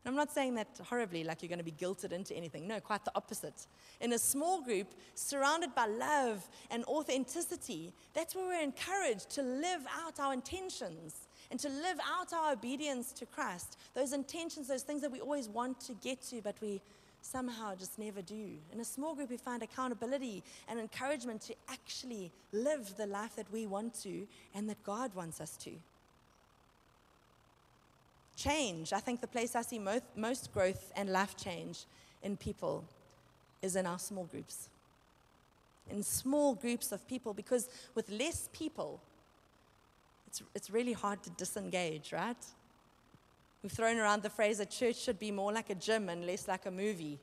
And 0.05 0.13
I'm 0.13 0.17
not 0.17 0.33
saying 0.33 0.55
that 0.57 0.69
horribly, 0.87 1.25
like 1.25 1.43
you're 1.43 1.49
going 1.49 1.59
to 1.59 1.65
be 1.65 1.73
guilted 1.73 2.13
into 2.13 2.37
anything. 2.37 2.69
No, 2.69 2.79
quite 2.79 3.05
the 3.07 3.13
opposite. 3.15 3.67
In 4.03 4.13
a 4.13 4.19
small 4.19 4.61
group, 4.61 4.89
surrounded 5.15 5.75
by 5.75 5.87
love 5.87 6.47
and 6.71 6.85
authenticity, 6.85 7.95
that's 8.13 8.35
where 8.35 8.47
we're 8.47 8.63
encouraged 8.63 9.31
to 9.31 9.43
live 9.43 9.81
out 10.05 10.21
our 10.21 10.35
intentions 10.35 11.29
and 11.51 11.59
to 11.61 11.69
live 11.71 11.99
out 12.07 12.35
our 12.35 12.53
obedience 12.53 13.13
to 13.13 13.25
Christ. 13.25 13.79
Those 13.95 14.13
intentions, 14.13 14.69
those 14.69 14.83
things 14.83 15.01
that 15.01 15.11
we 15.11 15.21
always 15.21 15.49
want 15.49 15.81
to 15.81 15.95
get 15.95 16.21
to, 16.25 16.43
but 16.43 16.57
we 16.61 16.83
somehow 17.23 17.75
just 17.75 17.99
never 17.99 18.21
do. 18.21 18.59
In 18.73 18.81
a 18.81 18.85
small 18.85 19.15
group, 19.15 19.31
we 19.31 19.39
find 19.39 19.63
accountability 19.63 20.43
and 20.69 20.79
encouragement 20.79 21.41
to 21.43 21.55
actually 21.71 22.31
live 22.53 22.95
the 22.99 23.07
life 23.07 23.37
that 23.37 23.51
we 23.51 23.67
want 23.67 23.95
to 24.03 24.27
and 24.55 24.69
that 24.69 24.83
God 24.83 25.15
wants 25.15 25.41
us 25.41 25.57
to 25.59 25.71
change. 28.37 28.93
I 28.93 29.01
think 29.01 29.21
the 29.21 29.27
place 29.27 29.55
I 29.55 29.63
see 29.63 29.79
most, 29.79 30.05
most 30.17 30.53
growth 30.53 30.93
and 30.97 31.09
life 31.11 31.37
change 31.37 31.85
in 32.23 32.37
people 32.37 32.85
is 33.63 33.77
in 33.77 33.87
our 33.87 33.99
small 33.99 34.25
groups. 34.25 34.69
In 35.91 36.03
small 36.03 36.55
groups 36.55 36.93
of 36.93 37.07
people, 37.07 37.35
because 37.35 37.69
with 37.95 38.09
less 38.11 38.49
people, 38.53 39.01
it's, 40.27 40.43
it's 40.55 40.71
really 40.71 40.93
hard 40.93 41.23
to 41.23 41.31
disengage, 41.31 42.13
right? 42.13 42.45
We've 43.63 43.73
thrown 43.73 43.99
around 43.99 44.23
the 44.23 44.31
phrase 44.31 44.59
that 44.59 44.71
church 44.71 44.97
should 44.97 45.19
be 45.19 45.31
more 45.31 45.53
like 45.53 45.71
a 45.71 45.75
gym 45.75 46.09
and 46.09 46.27
less 46.27 46.49
like 46.49 46.67
a 46.67 46.71
movie. 46.71 47.19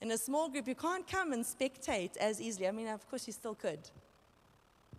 In 0.00 0.10
a 0.10 0.18
small 0.18 0.48
group, 0.48 0.68
you 0.68 0.74
can't 0.74 1.06
come 1.06 1.32
and 1.32 1.44
spectate 1.44 2.16
as 2.18 2.40
easily. 2.40 2.68
I 2.68 2.72
mean, 2.72 2.88
of 2.88 3.08
course, 3.08 3.26
you 3.26 3.32
still 3.32 3.54
could. 3.54 3.78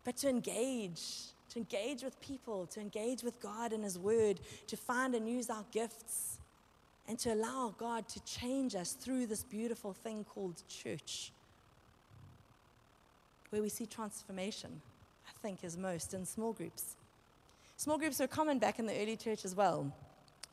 But 0.03 0.17
to 0.17 0.29
engage, 0.29 1.34
to 1.55 1.59
engage 1.59 2.03
with 2.03 2.19
people, 2.19 2.67
to 2.67 2.81
engage 2.81 3.23
with 3.23 3.39
God 3.39 3.71
and 3.71 3.83
His 3.83 3.97
Word, 3.97 4.41
to 4.67 4.75
find 4.75 5.15
and 5.15 5.27
use 5.27 5.49
our 5.49 5.63
gifts, 5.71 6.39
and 7.07 7.17
to 7.19 7.33
allow 7.33 7.73
God 7.77 8.09
to 8.09 8.23
change 8.25 8.75
us 8.75 8.91
through 8.91 9.27
this 9.27 9.43
beautiful 9.43 9.93
thing 9.93 10.25
called 10.25 10.61
church, 10.67 11.31
where 13.51 13.61
we 13.61 13.69
see 13.69 13.85
transformation, 13.85 14.81
I 15.27 15.31
think, 15.41 15.63
is 15.63 15.77
most 15.77 16.13
in 16.13 16.25
small 16.25 16.51
groups. 16.51 16.97
Small 17.77 17.97
groups 17.97 18.19
were 18.19 18.27
common 18.27 18.59
back 18.59 18.79
in 18.79 18.85
the 18.85 19.01
early 19.01 19.15
church 19.15 19.45
as 19.45 19.55
well. 19.55 19.93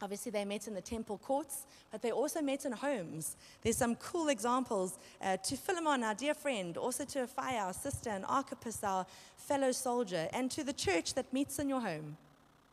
Obviously, 0.03 0.33
they 0.33 0.45
met 0.45 0.67
in 0.67 0.75
the 0.75 0.81
temple 0.81 1.19
courts, 1.19 1.65
but 1.93 2.03
they 2.03 2.11
also 2.11 2.43
met 2.43 2.65
in 2.65 2.73
homes. 2.73 3.37
There's 3.63 3.77
some 3.77 3.95
cool 3.95 4.29
examples 4.29 4.99
uh, 5.23 5.37
to 5.37 5.57
Philemon, 5.57 6.03
our 6.03 6.15
dear 6.15 6.35
friend, 6.35 6.77
also 6.77 7.05
to 7.05 7.21
Apphia, 7.21 7.63
our 7.63 7.73
sister, 7.73 8.11
and 8.11 8.25
Archippus, 8.27 8.83
our 8.83 9.07
fellow 9.37 9.71
soldier, 9.71 10.29
and 10.33 10.51
to 10.51 10.65
the 10.65 10.73
church 10.73 11.15
that 11.15 11.33
meets 11.33 11.61
in 11.61 11.69
your 11.69 11.81
home. 11.81 12.17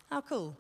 How 0.09 0.21
cool. 0.21 0.55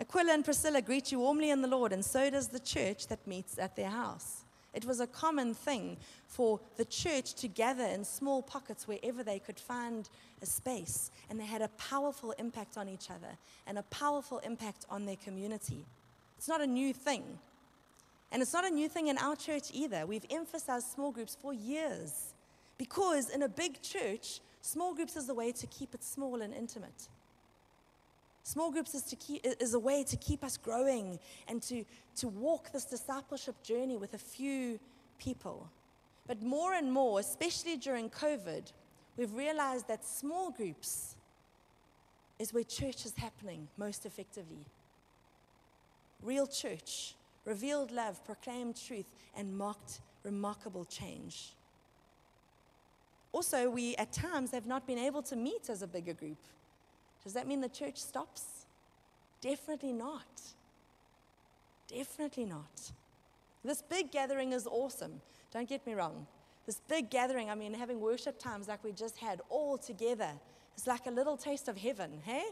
Aquila 0.00 0.34
and 0.34 0.44
Priscilla 0.44 0.82
greet 0.82 1.12
you 1.12 1.20
warmly 1.20 1.50
in 1.50 1.62
the 1.62 1.68
Lord, 1.68 1.92
and 1.92 2.04
so 2.04 2.28
does 2.28 2.48
the 2.48 2.60
church 2.60 3.06
that 3.06 3.24
meets 3.24 3.56
at 3.56 3.76
their 3.76 3.90
house. 3.90 4.42
It 4.78 4.84
was 4.84 5.00
a 5.00 5.08
common 5.08 5.54
thing 5.54 5.96
for 6.28 6.60
the 6.76 6.84
church 6.84 7.34
to 7.34 7.48
gather 7.48 7.82
in 7.82 8.04
small 8.04 8.42
pockets 8.42 8.86
wherever 8.86 9.24
they 9.24 9.40
could 9.40 9.58
find 9.58 10.08
a 10.40 10.46
space, 10.46 11.10
and 11.28 11.40
they 11.40 11.46
had 11.46 11.62
a 11.62 11.68
powerful 11.90 12.30
impact 12.38 12.78
on 12.78 12.88
each 12.88 13.10
other 13.10 13.36
and 13.66 13.76
a 13.76 13.82
powerful 13.82 14.38
impact 14.38 14.86
on 14.88 15.04
their 15.04 15.16
community. 15.16 15.84
It's 16.36 16.46
not 16.46 16.60
a 16.60 16.66
new 16.66 16.92
thing. 16.92 17.24
And 18.30 18.40
it's 18.40 18.52
not 18.52 18.64
a 18.64 18.70
new 18.70 18.88
thing 18.88 19.08
in 19.08 19.18
our 19.18 19.34
church 19.34 19.64
either. 19.72 20.06
We've 20.06 20.26
emphasized 20.30 20.86
small 20.86 21.10
groups 21.10 21.36
for 21.42 21.52
years 21.52 22.34
because 22.78 23.30
in 23.30 23.42
a 23.42 23.48
big 23.48 23.82
church, 23.82 24.38
small 24.60 24.94
groups 24.94 25.16
is 25.16 25.28
a 25.28 25.34
way 25.34 25.50
to 25.50 25.66
keep 25.66 25.92
it 25.92 26.04
small 26.04 26.40
and 26.40 26.54
intimate. 26.54 27.08
Small 28.48 28.70
groups 28.70 28.94
is, 28.94 29.02
to 29.02 29.16
keep, 29.16 29.44
is 29.44 29.74
a 29.74 29.78
way 29.78 30.02
to 30.04 30.16
keep 30.16 30.42
us 30.42 30.56
growing 30.56 31.18
and 31.48 31.60
to, 31.64 31.84
to 32.16 32.28
walk 32.28 32.72
this 32.72 32.86
discipleship 32.86 33.62
journey 33.62 33.98
with 33.98 34.14
a 34.14 34.18
few 34.18 34.80
people. 35.18 35.68
But 36.26 36.40
more 36.42 36.72
and 36.72 36.90
more, 36.90 37.20
especially 37.20 37.76
during 37.76 38.08
COVID, 38.08 38.72
we've 39.18 39.34
realized 39.34 39.86
that 39.88 40.02
small 40.02 40.50
groups 40.50 41.16
is 42.38 42.54
where 42.54 42.64
church 42.64 43.04
is 43.04 43.12
happening 43.18 43.68
most 43.76 44.06
effectively. 44.06 44.64
Real 46.22 46.46
church, 46.46 47.16
revealed 47.44 47.90
love, 47.90 48.24
proclaimed 48.24 48.76
truth, 48.82 49.12
and 49.36 49.58
marked 49.58 50.00
remarkable 50.24 50.86
change. 50.86 51.52
Also, 53.30 53.68
we 53.68 53.94
at 53.96 54.10
times 54.10 54.52
have 54.52 54.64
not 54.64 54.86
been 54.86 54.98
able 54.98 55.20
to 55.20 55.36
meet 55.36 55.68
as 55.68 55.82
a 55.82 55.86
bigger 55.86 56.14
group. 56.14 56.38
Does 57.24 57.34
that 57.34 57.46
mean 57.46 57.60
the 57.60 57.68
church 57.68 57.96
stops? 57.96 58.66
Definitely 59.40 59.92
not. 59.92 60.26
Definitely 61.88 62.44
not. 62.44 62.92
This 63.64 63.82
big 63.82 64.10
gathering 64.10 64.52
is 64.52 64.66
awesome. 64.66 65.20
Don't 65.52 65.68
get 65.68 65.86
me 65.86 65.94
wrong. 65.94 66.26
This 66.66 66.80
big 66.88 67.10
gathering, 67.10 67.50
I 67.50 67.54
mean, 67.54 67.72
having 67.72 68.00
worship 68.00 68.38
times 68.38 68.68
like 68.68 68.84
we 68.84 68.92
just 68.92 69.16
had 69.16 69.40
all 69.48 69.78
together, 69.78 70.30
is 70.76 70.86
like 70.86 71.06
a 71.06 71.10
little 71.10 71.36
taste 71.36 71.68
of 71.68 71.76
heaven, 71.76 72.20
hey? 72.24 72.44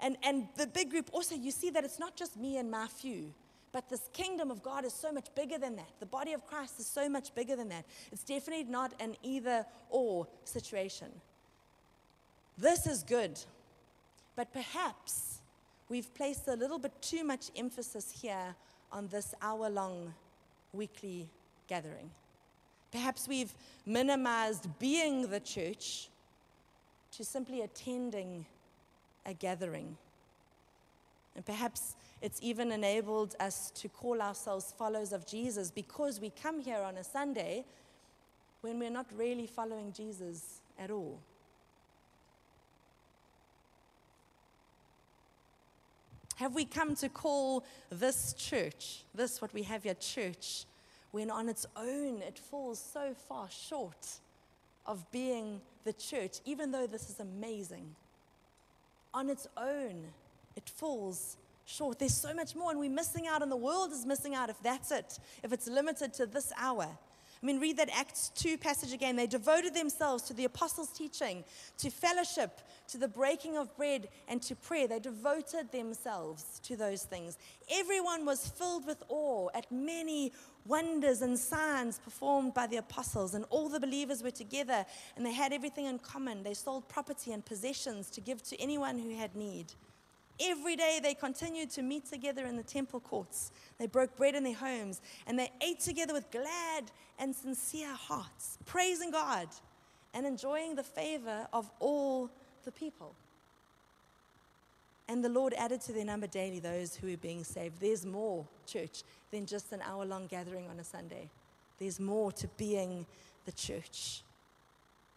And, 0.00 0.16
and 0.22 0.48
the 0.56 0.66
big 0.66 0.90
group 0.90 1.10
also, 1.12 1.34
you 1.34 1.50
see 1.50 1.70
that 1.70 1.84
it's 1.84 1.98
not 1.98 2.16
just 2.16 2.36
me 2.36 2.56
and 2.58 2.70
my 2.70 2.86
few, 2.86 3.34
but 3.72 3.88
this 3.88 4.08
kingdom 4.12 4.50
of 4.50 4.62
God 4.62 4.84
is 4.84 4.92
so 4.92 5.12
much 5.12 5.28
bigger 5.34 5.58
than 5.58 5.76
that. 5.76 5.90
The 6.00 6.06
body 6.06 6.32
of 6.32 6.46
Christ 6.46 6.78
is 6.78 6.86
so 6.86 7.08
much 7.08 7.34
bigger 7.34 7.56
than 7.56 7.68
that. 7.68 7.84
It's 8.12 8.22
definitely 8.22 8.64
not 8.64 8.94
an 9.00 9.16
either 9.22 9.66
or 9.90 10.26
situation. 10.44 11.08
This 12.56 12.86
is 12.86 13.02
good, 13.02 13.38
but 14.38 14.52
perhaps 14.52 15.40
we've 15.88 16.14
placed 16.14 16.46
a 16.46 16.54
little 16.54 16.78
bit 16.78 16.92
too 17.02 17.24
much 17.24 17.50
emphasis 17.56 18.20
here 18.22 18.54
on 18.92 19.08
this 19.08 19.34
hour 19.42 19.68
long 19.68 20.14
weekly 20.72 21.28
gathering. 21.66 22.08
Perhaps 22.92 23.26
we've 23.26 23.52
minimized 23.84 24.68
being 24.78 25.28
the 25.28 25.40
church 25.40 26.08
to 27.10 27.24
simply 27.24 27.62
attending 27.62 28.46
a 29.26 29.34
gathering. 29.34 29.96
And 31.34 31.44
perhaps 31.44 31.96
it's 32.22 32.38
even 32.40 32.70
enabled 32.70 33.34
us 33.40 33.72
to 33.72 33.88
call 33.88 34.22
ourselves 34.22 34.72
followers 34.78 35.12
of 35.12 35.26
Jesus 35.26 35.72
because 35.72 36.20
we 36.20 36.30
come 36.30 36.60
here 36.60 36.78
on 36.78 36.96
a 36.96 37.02
Sunday 37.02 37.64
when 38.60 38.78
we're 38.78 38.88
not 38.88 39.06
really 39.16 39.48
following 39.48 39.92
Jesus 39.92 40.60
at 40.78 40.92
all. 40.92 41.18
Have 46.38 46.54
we 46.54 46.64
come 46.64 46.94
to 46.96 47.08
call 47.08 47.64
this 47.90 48.32
church, 48.32 49.02
this 49.12 49.42
what 49.42 49.52
we 49.52 49.64
have 49.64 49.82
here, 49.82 49.94
church, 49.94 50.66
when 51.10 51.32
on 51.32 51.48
its 51.48 51.66
own 51.76 52.22
it 52.22 52.38
falls 52.38 52.78
so 52.78 53.12
far 53.28 53.48
short 53.50 54.06
of 54.86 55.10
being 55.10 55.60
the 55.82 55.92
church, 55.92 56.38
even 56.44 56.70
though 56.70 56.86
this 56.86 57.10
is 57.10 57.18
amazing? 57.18 57.96
On 59.12 59.28
its 59.28 59.48
own, 59.56 60.04
it 60.54 60.68
falls 60.68 61.38
short. 61.66 61.98
There's 61.98 62.14
so 62.14 62.32
much 62.32 62.54
more, 62.54 62.70
and 62.70 62.78
we're 62.78 62.88
missing 62.88 63.26
out, 63.26 63.42
and 63.42 63.50
the 63.50 63.56
world 63.56 63.90
is 63.90 64.06
missing 64.06 64.36
out 64.36 64.48
if 64.48 64.62
that's 64.62 64.92
it, 64.92 65.18
if 65.42 65.52
it's 65.52 65.66
limited 65.66 66.14
to 66.14 66.26
this 66.26 66.52
hour. 66.56 66.86
I 67.40 67.46
mean, 67.46 67.60
read 67.60 67.76
that 67.76 67.90
Acts 67.94 68.30
2 68.34 68.58
passage 68.58 68.92
again. 68.92 69.16
They 69.16 69.26
devoted 69.26 69.74
themselves 69.74 70.24
to 70.24 70.34
the 70.34 70.44
apostles' 70.44 70.90
teaching, 70.90 71.44
to 71.78 71.90
fellowship, 71.90 72.60
to 72.88 72.98
the 72.98 73.08
breaking 73.08 73.56
of 73.56 73.76
bread, 73.76 74.08
and 74.26 74.42
to 74.42 74.56
prayer. 74.56 74.88
They 74.88 74.98
devoted 74.98 75.70
themselves 75.70 76.60
to 76.64 76.76
those 76.76 77.04
things. 77.04 77.38
Everyone 77.70 78.24
was 78.24 78.48
filled 78.48 78.86
with 78.86 79.02
awe 79.08 79.48
at 79.54 79.70
many 79.70 80.32
wonders 80.66 81.22
and 81.22 81.38
signs 81.38 81.98
performed 81.98 82.54
by 82.54 82.66
the 82.66 82.78
apostles, 82.78 83.34
and 83.34 83.44
all 83.50 83.68
the 83.68 83.80
believers 83.80 84.22
were 84.22 84.30
together, 84.30 84.84
and 85.16 85.24
they 85.24 85.32
had 85.32 85.52
everything 85.52 85.86
in 85.86 85.98
common. 85.98 86.42
They 86.42 86.54
sold 86.54 86.88
property 86.88 87.32
and 87.32 87.44
possessions 87.44 88.10
to 88.10 88.20
give 88.20 88.42
to 88.44 88.60
anyone 88.60 88.98
who 88.98 89.16
had 89.16 89.36
need. 89.36 89.72
Every 90.40 90.76
day 90.76 91.00
they 91.02 91.14
continued 91.14 91.70
to 91.70 91.82
meet 91.82 92.06
together 92.06 92.46
in 92.46 92.56
the 92.56 92.62
temple 92.62 93.00
courts. 93.00 93.50
They 93.78 93.86
broke 93.86 94.16
bread 94.16 94.34
in 94.34 94.44
their 94.44 94.54
homes 94.54 95.00
and 95.26 95.38
they 95.38 95.50
ate 95.60 95.80
together 95.80 96.12
with 96.12 96.30
glad 96.30 96.90
and 97.18 97.34
sincere 97.34 97.92
hearts, 97.92 98.58
praising 98.64 99.10
God 99.10 99.48
and 100.14 100.26
enjoying 100.26 100.74
the 100.74 100.82
favor 100.82 101.46
of 101.52 101.70
all 101.80 102.30
the 102.64 102.72
people. 102.72 103.14
And 105.08 105.24
the 105.24 105.28
Lord 105.28 105.54
added 105.54 105.80
to 105.82 105.92
their 105.92 106.04
number 106.04 106.26
daily 106.26 106.60
those 106.60 106.94
who 106.94 107.08
were 107.08 107.16
being 107.16 107.42
saved. 107.42 107.80
There's 107.80 108.04
more, 108.04 108.46
church, 108.66 109.02
than 109.30 109.46
just 109.46 109.72
an 109.72 109.80
hour 109.82 110.04
long 110.04 110.26
gathering 110.26 110.68
on 110.68 110.78
a 110.78 110.84
Sunday. 110.84 111.30
There's 111.78 111.98
more 111.98 112.30
to 112.32 112.48
being 112.58 113.06
the 113.46 113.52
church. 113.52 114.22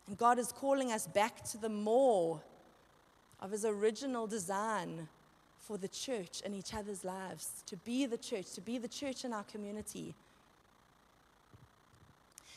And 0.07 0.17
God 0.17 0.39
is 0.39 0.51
calling 0.51 0.91
us 0.91 1.07
back 1.07 1.43
to 1.51 1.57
the 1.57 1.69
more 1.69 2.41
of 3.41 3.51
his 3.51 3.65
original 3.65 4.27
design 4.27 5.07
for 5.59 5.77
the 5.77 5.87
church 5.87 6.41
and 6.43 6.53
each 6.53 6.73
other's 6.73 7.03
lives, 7.03 7.63
to 7.65 7.77
be 7.77 8.05
the 8.05 8.17
church, 8.17 8.51
to 8.53 8.61
be 8.61 8.77
the 8.77 8.87
church 8.87 9.25
in 9.25 9.33
our 9.33 9.43
community. 9.43 10.13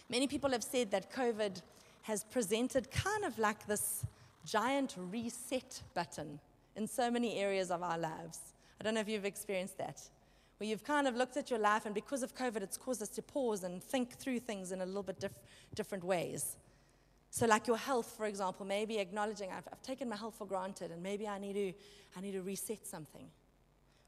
Many 0.08 0.26
people 0.26 0.50
have 0.50 0.64
said 0.64 0.90
that 0.90 1.12
COVID 1.12 1.62
has 2.02 2.24
presented 2.24 2.90
kind 2.90 3.24
of 3.24 3.38
like 3.38 3.66
this 3.66 4.04
giant 4.46 4.94
reset 5.10 5.82
button 5.94 6.38
in 6.76 6.86
so 6.86 7.10
many 7.10 7.38
areas 7.38 7.70
of 7.70 7.82
our 7.82 7.98
lives. 7.98 8.38
I 8.80 8.84
don't 8.84 8.94
know 8.94 9.00
if 9.00 9.08
you've 9.08 9.24
experienced 9.24 9.78
that, 9.78 10.00
where 10.58 10.68
you've 10.68 10.84
kind 10.84 11.08
of 11.08 11.16
looked 11.16 11.36
at 11.36 11.50
your 11.50 11.58
life, 11.58 11.86
and 11.86 11.94
because 11.94 12.22
of 12.22 12.34
COVID, 12.34 12.62
it's 12.62 12.76
caused 12.76 13.00
us 13.00 13.08
to 13.10 13.22
pause 13.22 13.64
and 13.64 13.82
think 13.82 14.10
through 14.18 14.40
things 14.40 14.72
in 14.72 14.82
a 14.82 14.86
little 14.86 15.02
bit 15.02 15.20
diff- 15.20 15.38
different 15.74 16.04
ways. 16.04 16.56
So, 17.34 17.46
like 17.46 17.66
your 17.66 17.76
health, 17.76 18.14
for 18.16 18.26
example, 18.26 18.64
maybe 18.64 18.98
acknowledging 18.98 19.50
I've, 19.50 19.66
I've, 19.72 19.82
taken 19.82 20.08
my 20.08 20.14
health 20.14 20.36
for 20.38 20.46
granted 20.46 20.92
and 20.92 21.02
maybe 21.02 21.26
I 21.26 21.36
need 21.36 21.54
to, 21.54 21.72
I 22.16 22.20
need 22.20 22.30
to 22.30 22.42
reset 22.42 22.86
something. 22.86 23.26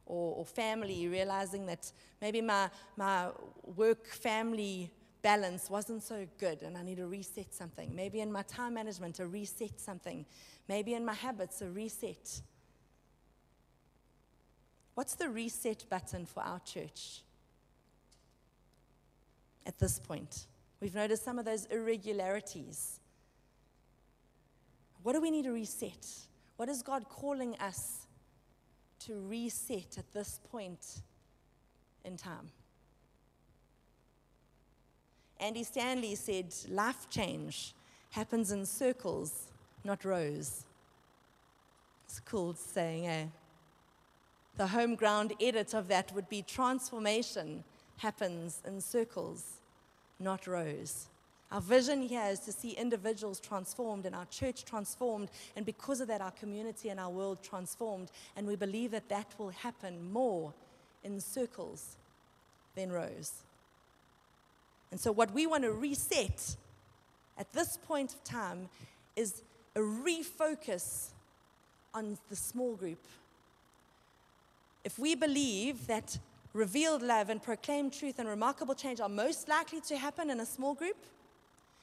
Or, 0.05 0.37
or 0.37 0.45
family, 0.45 1.09
realizing 1.09 1.67
that 1.67 1.91
maybe 2.21 2.41
my, 2.41 2.71
my 2.97 3.31
work 3.75 4.07
family 4.07 4.93
balance 5.23 5.69
wasn't 5.69 6.05
so 6.05 6.25
good 6.39 6.63
and 6.63 6.79
I 6.79 6.85
need 6.85 6.99
to 6.99 7.09
reset 7.09 7.53
something. 7.53 7.93
Maybe 7.93 8.21
in 8.21 8.31
my 8.31 8.43
time 8.43 8.75
management, 8.75 9.19
a 9.19 9.27
reset 9.27 9.81
something. 9.81 10.25
Maybe 10.69 10.95
in 10.95 11.05
my 11.05 11.15
habits, 11.15 11.61
a 11.63 11.69
reset. 11.69 12.43
What's 14.95 15.17
the 15.17 15.31
reset 15.31 15.85
button 15.91 16.27
for 16.27 16.45
our 16.45 16.61
church 16.61 17.23
at 19.67 19.81
this 19.81 19.99
point? 19.99 20.47
We've 20.81 20.95
noticed 20.95 21.25
some 21.25 21.41
of 21.41 21.45
those 21.45 21.65
irregularities. 21.65 23.01
What 25.07 25.13
do 25.13 25.21
we 25.21 25.31
need 25.31 25.45
to 25.45 25.53
reset? 25.53 26.05
What 26.57 26.69
is 26.69 26.83
God 26.83 27.09
calling 27.09 27.55
us 27.61 28.09
to 29.05 29.15
reset 29.29 29.99
at 29.99 30.13
this 30.13 30.41
point 30.51 31.03
in 32.05 32.17
time? 32.17 32.51
Andy 35.39 35.63
Stanley 35.63 36.17
said, 36.17 36.53
Life 36.69 37.09
change 37.09 37.73
happens 38.11 38.51
in 38.51 38.67
circles, 38.67 39.53
not 39.85 40.05
rows. 40.05 40.65
It's 42.07 42.19
a 42.19 42.23
cool 42.23 42.55
saying, 42.55 43.07
eh? 43.07 43.27
The 44.57 44.67
home 44.67 44.97
ground 44.97 45.35
edit 45.41 45.73
of 45.73 45.87
that 45.87 46.13
would 46.17 46.29
be 46.29 46.43
transformation 46.43 47.63
happens 47.99 48.61
in 48.67 48.81
circles, 48.81 49.61
not 50.19 50.49
rows. 50.49 51.07
Our 51.57 51.63
vision 51.63 52.03
here 52.03 52.27
is 52.29 52.41
to 52.41 52.53
see 52.53 52.73
individuals 52.73 53.41
transformed 53.41 54.05
and 54.05 54.15
our 54.15 54.27
church 54.27 54.67
transformed, 54.67 55.31
and 55.57 55.65
because 55.65 56.03
of 56.03 56.09
that, 56.09 56.21
our 56.21 56.33
community 56.33 56.91
and 56.91 57.01
our 57.01 57.09
world 57.09 57.39
transformed. 57.43 58.11
And 58.37 58.47
we 58.47 58.57
believe 58.57 58.91
that 58.91 59.09
that 59.09 59.33
will 59.39 59.49
happen 59.49 60.13
more 60.13 60.53
in 61.03 61.19
circles 61.19 61.97
than 62.75 62.93
rows. 62.93 63.33
And 64.91 65.01
so, 65.01 65.11
what 65.11 65.33
we 65.33 65.47
want 65.47 65.65
to 65.65 65.73
reset 65.73 66.57
at 67.39 67.51
this 67.55 67.79
point 67.79 68.13
of 68.13 68.23
time 68.23 68.69
is 69.17 69.41
a 69.75 69.81
refocus 69.81 71.13
on 71.95 72.19
the 72.29 72.37
small 72.37 72.75
group. 72.75 73.03
If 74.85 74.99
we 74.99 75.15
believe 75.15 75.87
that 75.87 76.19
revealed 76.53 77.01
love 77.01 77.31
and 77.31 77.43
proclaimed 77.43 77.95
truth 77.95 78.19
and 78.19 78.29
remarkable 78.29 78.75
change 78.75 79.01
are 79.01 79.09
most 79.09 79.49
likely 79.49 79.81
to 79.89 79.97
happen 79.97 80.29
in 80.29 80.41
a 80.41 80.47
small 80.47 80.75
group, 80.75 80.97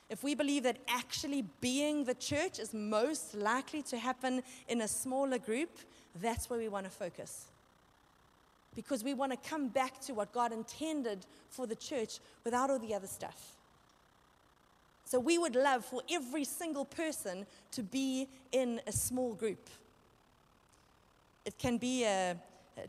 if 0.09 0.23
we 0.23 0.35
believe 0.35 0.63
that 0.63 0.77
actually 0.87 1.45
being 1.61 2.03
the 2.03 2.13
church 2.13 2.59
is 2.59 2.73
most 2.73 3.33
likely 3.33 3.81
to 3.83 3.97
happen 3.97 4.43
in 4.67 4.81
a 4.81 4.87
smaller 4.87 5.39
group, 5.39 5.69
that's 6.21 6.49
where 6.49 6.59
we 6.59 6.67
want 6.67 6.85
to 6.85 6.91
focus. 6.91 7.47
because 8.75 9.03
we 9.03 9.13
want 9.13 9.31
to 9.31 9.49
come 9.49 9.67
back 9.67 9.99
to 10.01 10.13
what 10.13 10.31
God 10.33 10.51
intended 10.51 11.25
for 11.49 11.67
the 11.67 11.75
church 11.75 12.19
without 12.43 12.69
all 12.69 12.79
the 12.79 12.93
other 12.93 13.07
stuff. 13.07 13.55
So 15.05 15.19
we 15.19 15.37
would 15.37 15.55
love 15.55 15.85
for 15.85 16.01
every 16.09 16.43
single 16.43 16.85
person 16.85 17.45
to 17.71 17.83
be 17.83 18.27
in 18.51 18.81
a 18.87 18.91
small 18.91 19.33
group. 19.33 19.69
It 21.45 21.57
can 21.59 21.77
be 21.77 22.03
a, 22.05 22.35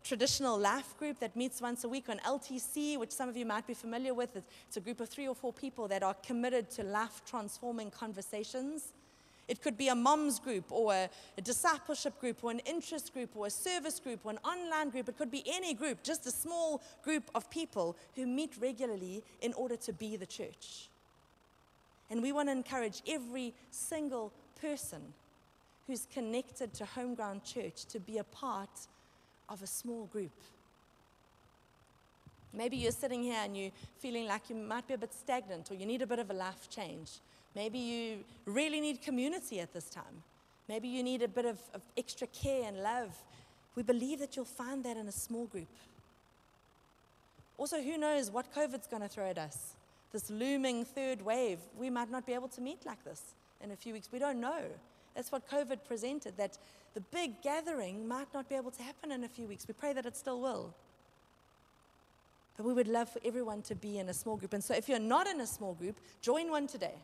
traditional 0.03 0.59
life 0.59 0.97
group 0.99 1.18
that 1.20 1.37
meets 1.37 1.61
once 1.61 1.85
a 1.85 1.88
week 1.88 2.09
on 2.09 2.18
LTC, 2.20 2.99
which 2.99 3.11
some 3.11 3.29
of 3.29 3.37
you 3.37 3.44
might 3.44 3.66
be 3.66 3.75
familiar 3.75 4.14
with. 4.14 4.37
It's 4.66 4.77
a 4.77 4.81
group 4.81 5.01
of 5.01 5.09
three 5.09 5.29
or 5.29 5.35
four 5.35 5.53
people 5.53 5.88
that 5.88 6.03
are 6.03 6.14
committed 6.27 6.70
to 6.73 6.83
life 6.83 7.23
transforming 7.27 7.90
conversations. 7.90 8.92
It 9.47 9.61
could 9.62 9.77
be 9.77 9.88
a 9.88 9.94
mom's 9.94 10.38
group 10.38 10.64
or 10.70 10.94
a, 10.94 11.11
a, 11.37 11.42
discipleship 11.42 12.18
group 12.18 12.42
or 12.42 12.51
an 12.51 12.61
interest 12.61 13.12
group 13.12 13.31
or 13.35 13.47
a 13.47 13.51
service 13.51 14.01
group 14.01 14.20
or 14.25 14.31
an 14.31 14.38
online 14.38 14.88
group. 14.88 15.09
It 15.09 15.18
could 15.18 15.31
be 15.31 15.44
any 15.47 15.75
group, 15.75 16.03
just 16.03 16.27
a 16.27 16.31
small 16.31 16.81
group 17.03 17.31
of 17.35 17.51
people 17.51 17.94
who 18.16 18.27
meet 18.27 18.55
regularly 18.59 19.23
in 19.42 19.53
order 19.53 19.77
to 19.77 19.92
be 19.92 20.16
the 20.16 20.25
church. 20.25 20.88
And 22.11 22.23
we 22.23 22.33
want 22.33 22.49
to 22.49 22.53
encourage 22.53 23.03
every 23.07 23.53
single 23.70 24.33
person 24.61 25.03
who's 25.87 26.07
connected 26.12 26.73
to 26.75 26.87
Homeground 26.87 27.44
Church 27.44 27.85
to 27.87 28.01
be 28.01 28.18
a 28.18 28.25
part 28.25 28.70
of 29.48 29.62
a 29.62 29.66
small 29.66 30.07
group. 30.07 30.33
Maybe 32.52 32.76
you're 32.76 32.92
sitting 32.92 33.22
here 33.22 33.40
and 33.42 33.57
you're 33.57 33.72
feeling 33.98 34.26
like 34.26 34.48
you 34.48 34.54
might 34.54 34.87
be 34.87 34.94
a 34.94 34.98
bit 34.98 35.12
stagnant 35.12 35.70
or 35.70 35.74
you 35.74 35.87
need 35.87 36.02
a 36.02 36.07
bit 36.07 36.20
of 36.20 36.30
a 36.30 36.35
life 36.35 36.70
change. 36.70 37.11
Maybe 37.54 37.78
you 37.78 38.18
really 38.46 38.80
need 38.80 39.02
community 39.02 39.61
at 39.61 39.72
this 39.72 39.90
time. 39.90 40.22
Maybe 40.68 40.88
you 40.88 41.02
need 41.02 41.22
a 41.22 41.28
bit 41.28 41.44
of, 41.44 41.59
of 41.74 41.83
extra 41.96 42.26
care 42.28 42.64
and 42.66 42.83
love. 42.83 43.14
We 43.74 43.83
believe 43.83 44.20
that 44.20 44.37
you'll 44.37 44.44
find 44.44 44.85
that 44.85 44.96
in 44.96 45.09
a 45.09 45.12
small 45.12 45.46
group. 45.46 45.68
Also, 47.59 47.80
who 47.80 47.98
knows 47.98 48.30
what 48.30 48.52
COVID's 48.54 48.87
going 48.87 49.02
to 49.02 49.09
throw 49.09 49.28
at 49.28 49.38
us? 49.38 49.74
This 50.12 50.30
looming 50.30 50.85
third 50.85 51.22
wave. 51.22 51.59
We 51.78 51.90
might 51.90 52.11
not 52.11 52.24
be 52.26 52.35
able 52.35 52.48
to 52.48 52.61
meet 52.61 52.87
like 52.87 53.02
this 53.04 53.20
in 53.62 53.72
a 53.72 53.76
few 53.76 53.92
weeks. 53.92 54.09
We 54.12 54.18
don't 54.18 54.40
know. 54.40 54.62
That's 55.14 55.30
what 55.30 55.48
COVID 55.48 55.78
presented, 55.87 56.37
that 56.37 56.59
the 56.94 57.00
big 57.00 57.42
gathering 57.42 58.07
might 58.07 58.33
not 58.33 58.48
be 58.48 58.54
able 58.54 58.70
to 58.70 58.83
happen 58.83 59.12
in 59.12 59.24
a 59.24 59.28
few 59.28 59.46
weeks. 59.46 59.66
We 59.66 59.74
pray 59.74 59.92
that 59.92 60.07
it 60.07 60.16
still 60.16 60.40
will. 60.40 60.72
But 62.57 62.64
we 62.64 62.72
would 62.72 62.87
love 62.87 63.09
for 63.09 63.20
everyone 63.24 63.62
to 63.62 63.74
be 63.74 63.98
in 63.98 64.09
a 64.09 64.14
small 64.14 64.37
group. 64.37 64.52
And 64.52 64.62
so 64.62 64.74
if 64.74 64.88
you're 64.88 65.00
not 65.00 65.26
in 65.26 65.40
a 65.40 65.46
small 65.46 65.74
group, 65.74 65.96
join 66.22 66.50
one 66.50 66.68
today. 66.68 66.94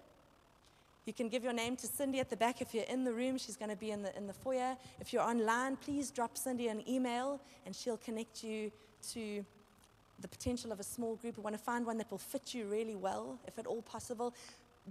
You 1.07 1.13
can 1.13 1.29
give 1.29 1.43
your 1.43 1.53
name 1.53 1.75
to 1.77 1.89
Cindy 1.89 2.21
at 2.21 2.31
the 2.31 2.37
back. 2.37 2.61
If 2.61 2.73
you're 2.73 2.85
in 2.85 3.05
the 3.05 3.13
room, 3.13 3.37
she's 3.37 3.57
going 3.57 3.71
to 3.71 3.77
be 3.77 3.91
in 3.91 4.03
the, 4.03 4.17
in 4.17 4.29
the 4.29 4.33
foyer. 4.33 4.77
If 5.01 5.13
you're 5.13 5.23
online, 5.23 5.77
please 5.77 6.13
drop 6.13 6.39
Cindy 6.39 6.69
an 6.69 6.89
email 6.89 7.41
and 7.67 7.75
she'll 7.75 7.97
connect 7.97 8.45
you 8.45 8.71
to 9.13 9.45
the 10.21 10.29
potential 10.29 10.71
of 10.71 10.79
a 10.79 10.85
small 10.85 11.17
group. 11.17 11.37
We 11.37 11.43
want 11.43 11.57
to 11.57 11.63
find 11.63 11.85
one 11.85 11.99
that 11.99 12.11
will 12.11 12.19
fit 12.19 12.55
you 12.55 12.67
really 12.67 12.95
well, 12.95 13.39
if 13.49 13.59
at 13.59 13.67
all 13.67 13.83
possible 13.83 14.35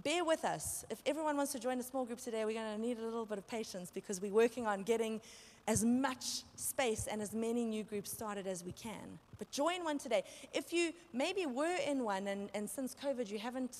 bear 0.02 0.24
with 0.24 0.44
us. 0.44 0.84
If 0.90 1.02
everyone 1.06 1.36
wants 1.36 1.52
to 1.52 1.58
join 1.58 1.78
a 1.78 1.82
small 1.82 2.04
group 2.04 2.20
today, 2.20 2.44
we're 2.44 2.54
going 2.54 2.74
to 2.74 2.80
need 2.80 2.98
a 2.98 3.04
little 3.04 3.26
bit 3.26 3.38
of 3.38 3.46
patience 3.46 3.90
because 3.92 4.20
we're 4.20 4.32
working 4.32 4.66
on 4.66 4.82
getting 4.82 5.20
as 5.66 5.84
much 5.84 6.42
space 6.56 7.06
and 7.10 7.20
as 7.20 7.34
many 7.34 7.64
new 7.64 7.84
groups 7.84 8.10
started 8.10 8.46
as 8.46 8.64
we 8.64 8.72
can. 8.72 9.18
But 9.38 9.50
join 9.50 9.84
one 9.84 9.98
today. 9.98 10.24
If 10.52 10.72
you 10.72 10.92
maybe 11.12 11.46
were 11.46 11.76
in 11.86 12.04
one 12.04 12.26
and, 12.28 12.48
and 12.54 12.68
since 12.68 12.94
COVID 12.94 13.30
you 13.30 13.38
haven't 13.38 13.76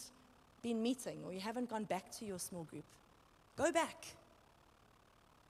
been 0.62 0.82
meeting 0.82 1.18
or 1.24 1.32
you 1.32 1.40
haven't 1.40 1.70
gone 1.70 1.84
back 1.84 2.10
to 2.18 2.24
your 2.24 2.38
small 2.38 2.64
group, 2.64 2.84
go 3.56 3.72
back. 3.72 4.04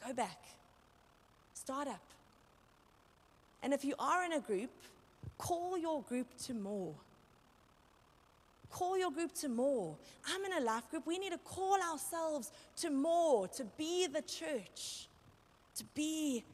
Go 0.06 0.12
back. 0.14 0.38
Start 1.54 1.88
up. 1.88 2.02
And 3.62 3.74
if 3.74 3.84
you 3.84 3.94
are 3.98 4.24
in 4.24 4.32
a 4.32 4.40
group, 4.40 4.70
call 5.36 5.76
your 5.76 6.02
group 6.02 6.26
to 6.44 6.54
more. 6.54 6.94
Call 8.70 8.96
your 8.96 9.10
group 9.10 9.34
to 9.34 9.48
more. 9.48 9.96
I'm 10.26 10.44
in 10.44 10.52
a 10.52 10.60
life 10.60 10.88
group. 10.90 11.06
We 11.06 11.18
need 11.18 11.32
to 11.32 11.38
call 11.38 11.76
ourselves 11.82 12.52
to 12.76 12.90
more, 12.90 13.48
to 13.48 13.64
be 13.76 14.06
the 14.06 14.22
church. 14.22 15.08
To 15.76 15.84
be 15.94 16.44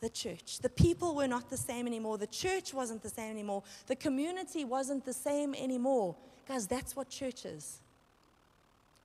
the 0.00 0.08
church. 0.08 0.60
The 0.60 0.68
people 0.68 1.14
were 1.14 1.26
not 1.26 1.50
the 1.50 1.56
same 1.56 1.86
anymore. 1.86 2.18
The 2.18 2.26
church 2.26 2.72
wasn't 2.72 3.02
the 3.02 3.08
same 3.08 3.30
anymore. 3.30 3.62
The 3.86 3.96
community 3.96 4.64
wasn't 4.64 5.04
the 5.04 5.12
same 5.12 5.54
anymore. 5.54 6.14
Guys, 6.46 6.66
that's 6.66 6.94
what 6.94 7.08
church 7.08 7.44
is. 7.44 7.80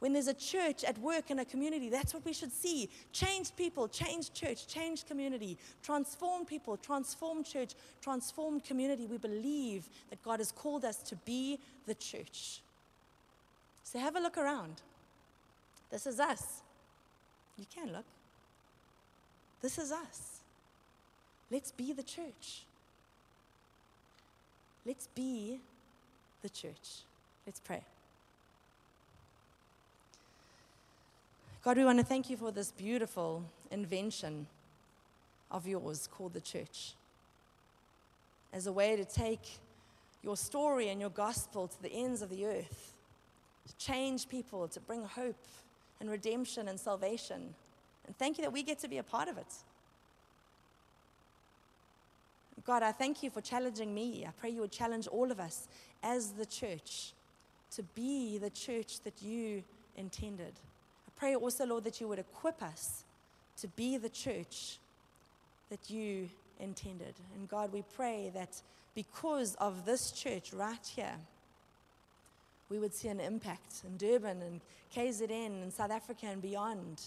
When 0.01 0.13
there's 0.13 0.27
a 0.27 0.33
church 0.33 0.83
at 0.83 0.97
work 0.97 1.29
in 1.29 1.37
a 1.37 1.45
community, 1.45 1.87
that's 1.87 2.11
what 2.11 2.25
we 2.25 2.33
should 2.33 2.51
see. 2.51 2.89
Change 3.13 3.55
people, 3.55 3.87
change 3.87 4.33
church, 4.33 4.65
change 4.65 5.05
community, 5.05 5.59
transform 5.83 6.43
people, 6.43 6.75
transform 6.75 7.43
church, 7.43 7.75
transform 8.01 8.61
community. 8.61 9.05
We 9.05 9.19
believe 9.19 9.87
that 10.09 10.23
God 10.23 10.39
has 10.39 10.51
called 10.51 10.85
us 10.85 10.97
to 11.03 11.15
be 11.17 11.59
the 11.85 11.93
church. 11.93 12.61
So 13.83 13.99
have 13.99 14.15
a 14.15 14.19
look 14.19 14.39
around. 14.39 14.81
This 15.91 16.07
is 16.07 16.19
us. 16.19 16.63
You 17.59 17.65
can 17.71 17.93
look. 17.93 18.05
This 19.61 19.77
is 19.77 19.91
us. 19.91 20.39
Let's 21.51 21.71
be 21.71 21.93
the 21.93 22.01
church. 22.01 22.63
Let's 24.83 25.05
be 25.13 25.59
the 26.41 26.49
church. 26.49 27.03
Let's 27.45 27.59
pray. 27.59 27.83
God, 31.63 31.77
we 31.77 31.85
want 31.85 31.99
to 31.99 32.05
thank 32.05 32.27
you 32.27 32.37
for 32.37 32.51
this 32.51 32.71
beautiful 32.71 33.43
invention 33.69 34.47
of 35.51 35.67
yours 35.67 36.09
called 36.11 36.33
the 36.33 36.41
church 36.41 36.95
as 38.51 38.65
a 38.65 38.71
way 38.71 38.95
to 38.95 39.05
take 39.05 39.59
your 40.23 40.35
story 40.35 40.89
and 40.89 40.99
your 40.99 41.11
gospel 41.11 41.67
to 41.67 41.81
the 41.83 41.93
ends 41.93 42.23
of 42.23 42.31
the 42.31 42.47
earth, 42.47 42.95
to 43.67 43.75
change 43.77 44.27
people, 44.27 44.67
to 44.69 44.79
bring 44.79 45.03
hope 45.03 45.45
and 45.99 46.09
redemption 46.09 46.67
and 46.67 46.79
salvation. 46.79 47.53
And 48.07 48.17
thank 48.17 48.39
you 48.39 48.43
that 48.43 48.51
we 48.51 48.63
get 48.63 48.79
to 48.79 48.87
be 48.87 48.97
a 48.97 49.03
part 49.03 49.27
of 49.27 49.37
it. 49.37 49.53
God, 52.65 52.81
I 52.81 52.91
thank 52.91 53.21
you 53.21 53.29
for 53.29 53.41
challenging 53.41 53.93
me. 53.93 54.25
I 54.27 54.31
pray 54.31 54.49
you 54.49 54.61
would 54.61 54.71
challenge 54.71 55.05
all 55.05 55.31
of 55.31 55.39
us 55.39 55.67
as 56.01 56.31
the 56.31 56.45
church 56.47 57.13
to 57.75 57.83
be 57.83 58.39
the 58.39 58.49
church 58.49 59.01
that 59.01 59.21
you 59.21 59.63
intended 59.95 60.53
pray 61.21 61.35
also, 61.35 61.67
Lord, 61.67 61.83
that 61.83 62.01
you 62.01 62.07
would 62.07 62.17
equip 62.17 62.63
us 62.63 63.03
to 63.55 63.67
be 63.67 63.95
the 63.95 64.09
church 64.09 64.79
that 65.69 65.87
you 65.87 66.27
intended. 66.59 67.13
And 67.35 67.47
God, 67.47 67.71
we 67.71 67.83
pray 67.95 68.31
that 68.33 68.59
because 68.95 69.53
of 69.55 69.85
this 69.85 70.11
church 70.11 70.51
right 70.51 70.91
here, 70.95 71.13
we 72.69 72.79
would 72.79 72.95
see 72.95 73.07
an 73.07 73.19
impact 73.19 73.83
in 73.85 73.97
Durban 73.97 74.41
and 74.41 74.61
KZN 74.95 75.61
and 75.61 75.71
South 75.71 75.91
Africa 75.91 76.25
and 76.25 76.41
beyond 76.41 77.03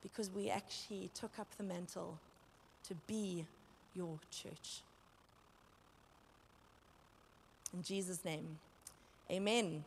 because 0.00 0.30
we 0.30 0.48
actually 0.48 1.10
took 1.12 1.40
up 1.40 1.48
the 1.56 1.64
mantle 1.64 2.18
to 2.86 2.94
be 3.08 3.46
your 3.96 4.16
church. 4.30 4.82
In 7.74 7.82
Jesus' 7.82 8.24
name, 8.24 8.58
amen. 9.28 9.82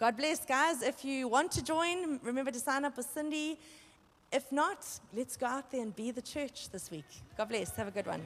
God 0.00 0.16
bless, 0.16 0.46
guys. 0.46 0.80
If 0.80 1.04
you 1.04 1.28
want 1.28 1.52
to 1.52 1.62
join, 1.62 2.18
remember 2.22 2.50
to 2.50 2.58
sign 2.58 2.86
up 2.86 2.96
with 2.96 3.04
Cindy. 3.04 3.58
If 4.32 4.50
not, 4.50 4.78
let's 5.14 5.36
go 5.36 5.44
out 5.44 5.70
there 5.70 5.82
and 5.82 5.94
be 5.94 6.10
the 6.10 6.22
church 6.22 6.70
this 6.70 6.90
week. 6.90 7.04
God 7.36 7.50
bless. 7.50 7.76
Have 7.76 7.88
a 7.88 7.90
good 7.90 8.06
one. 8.06 8.22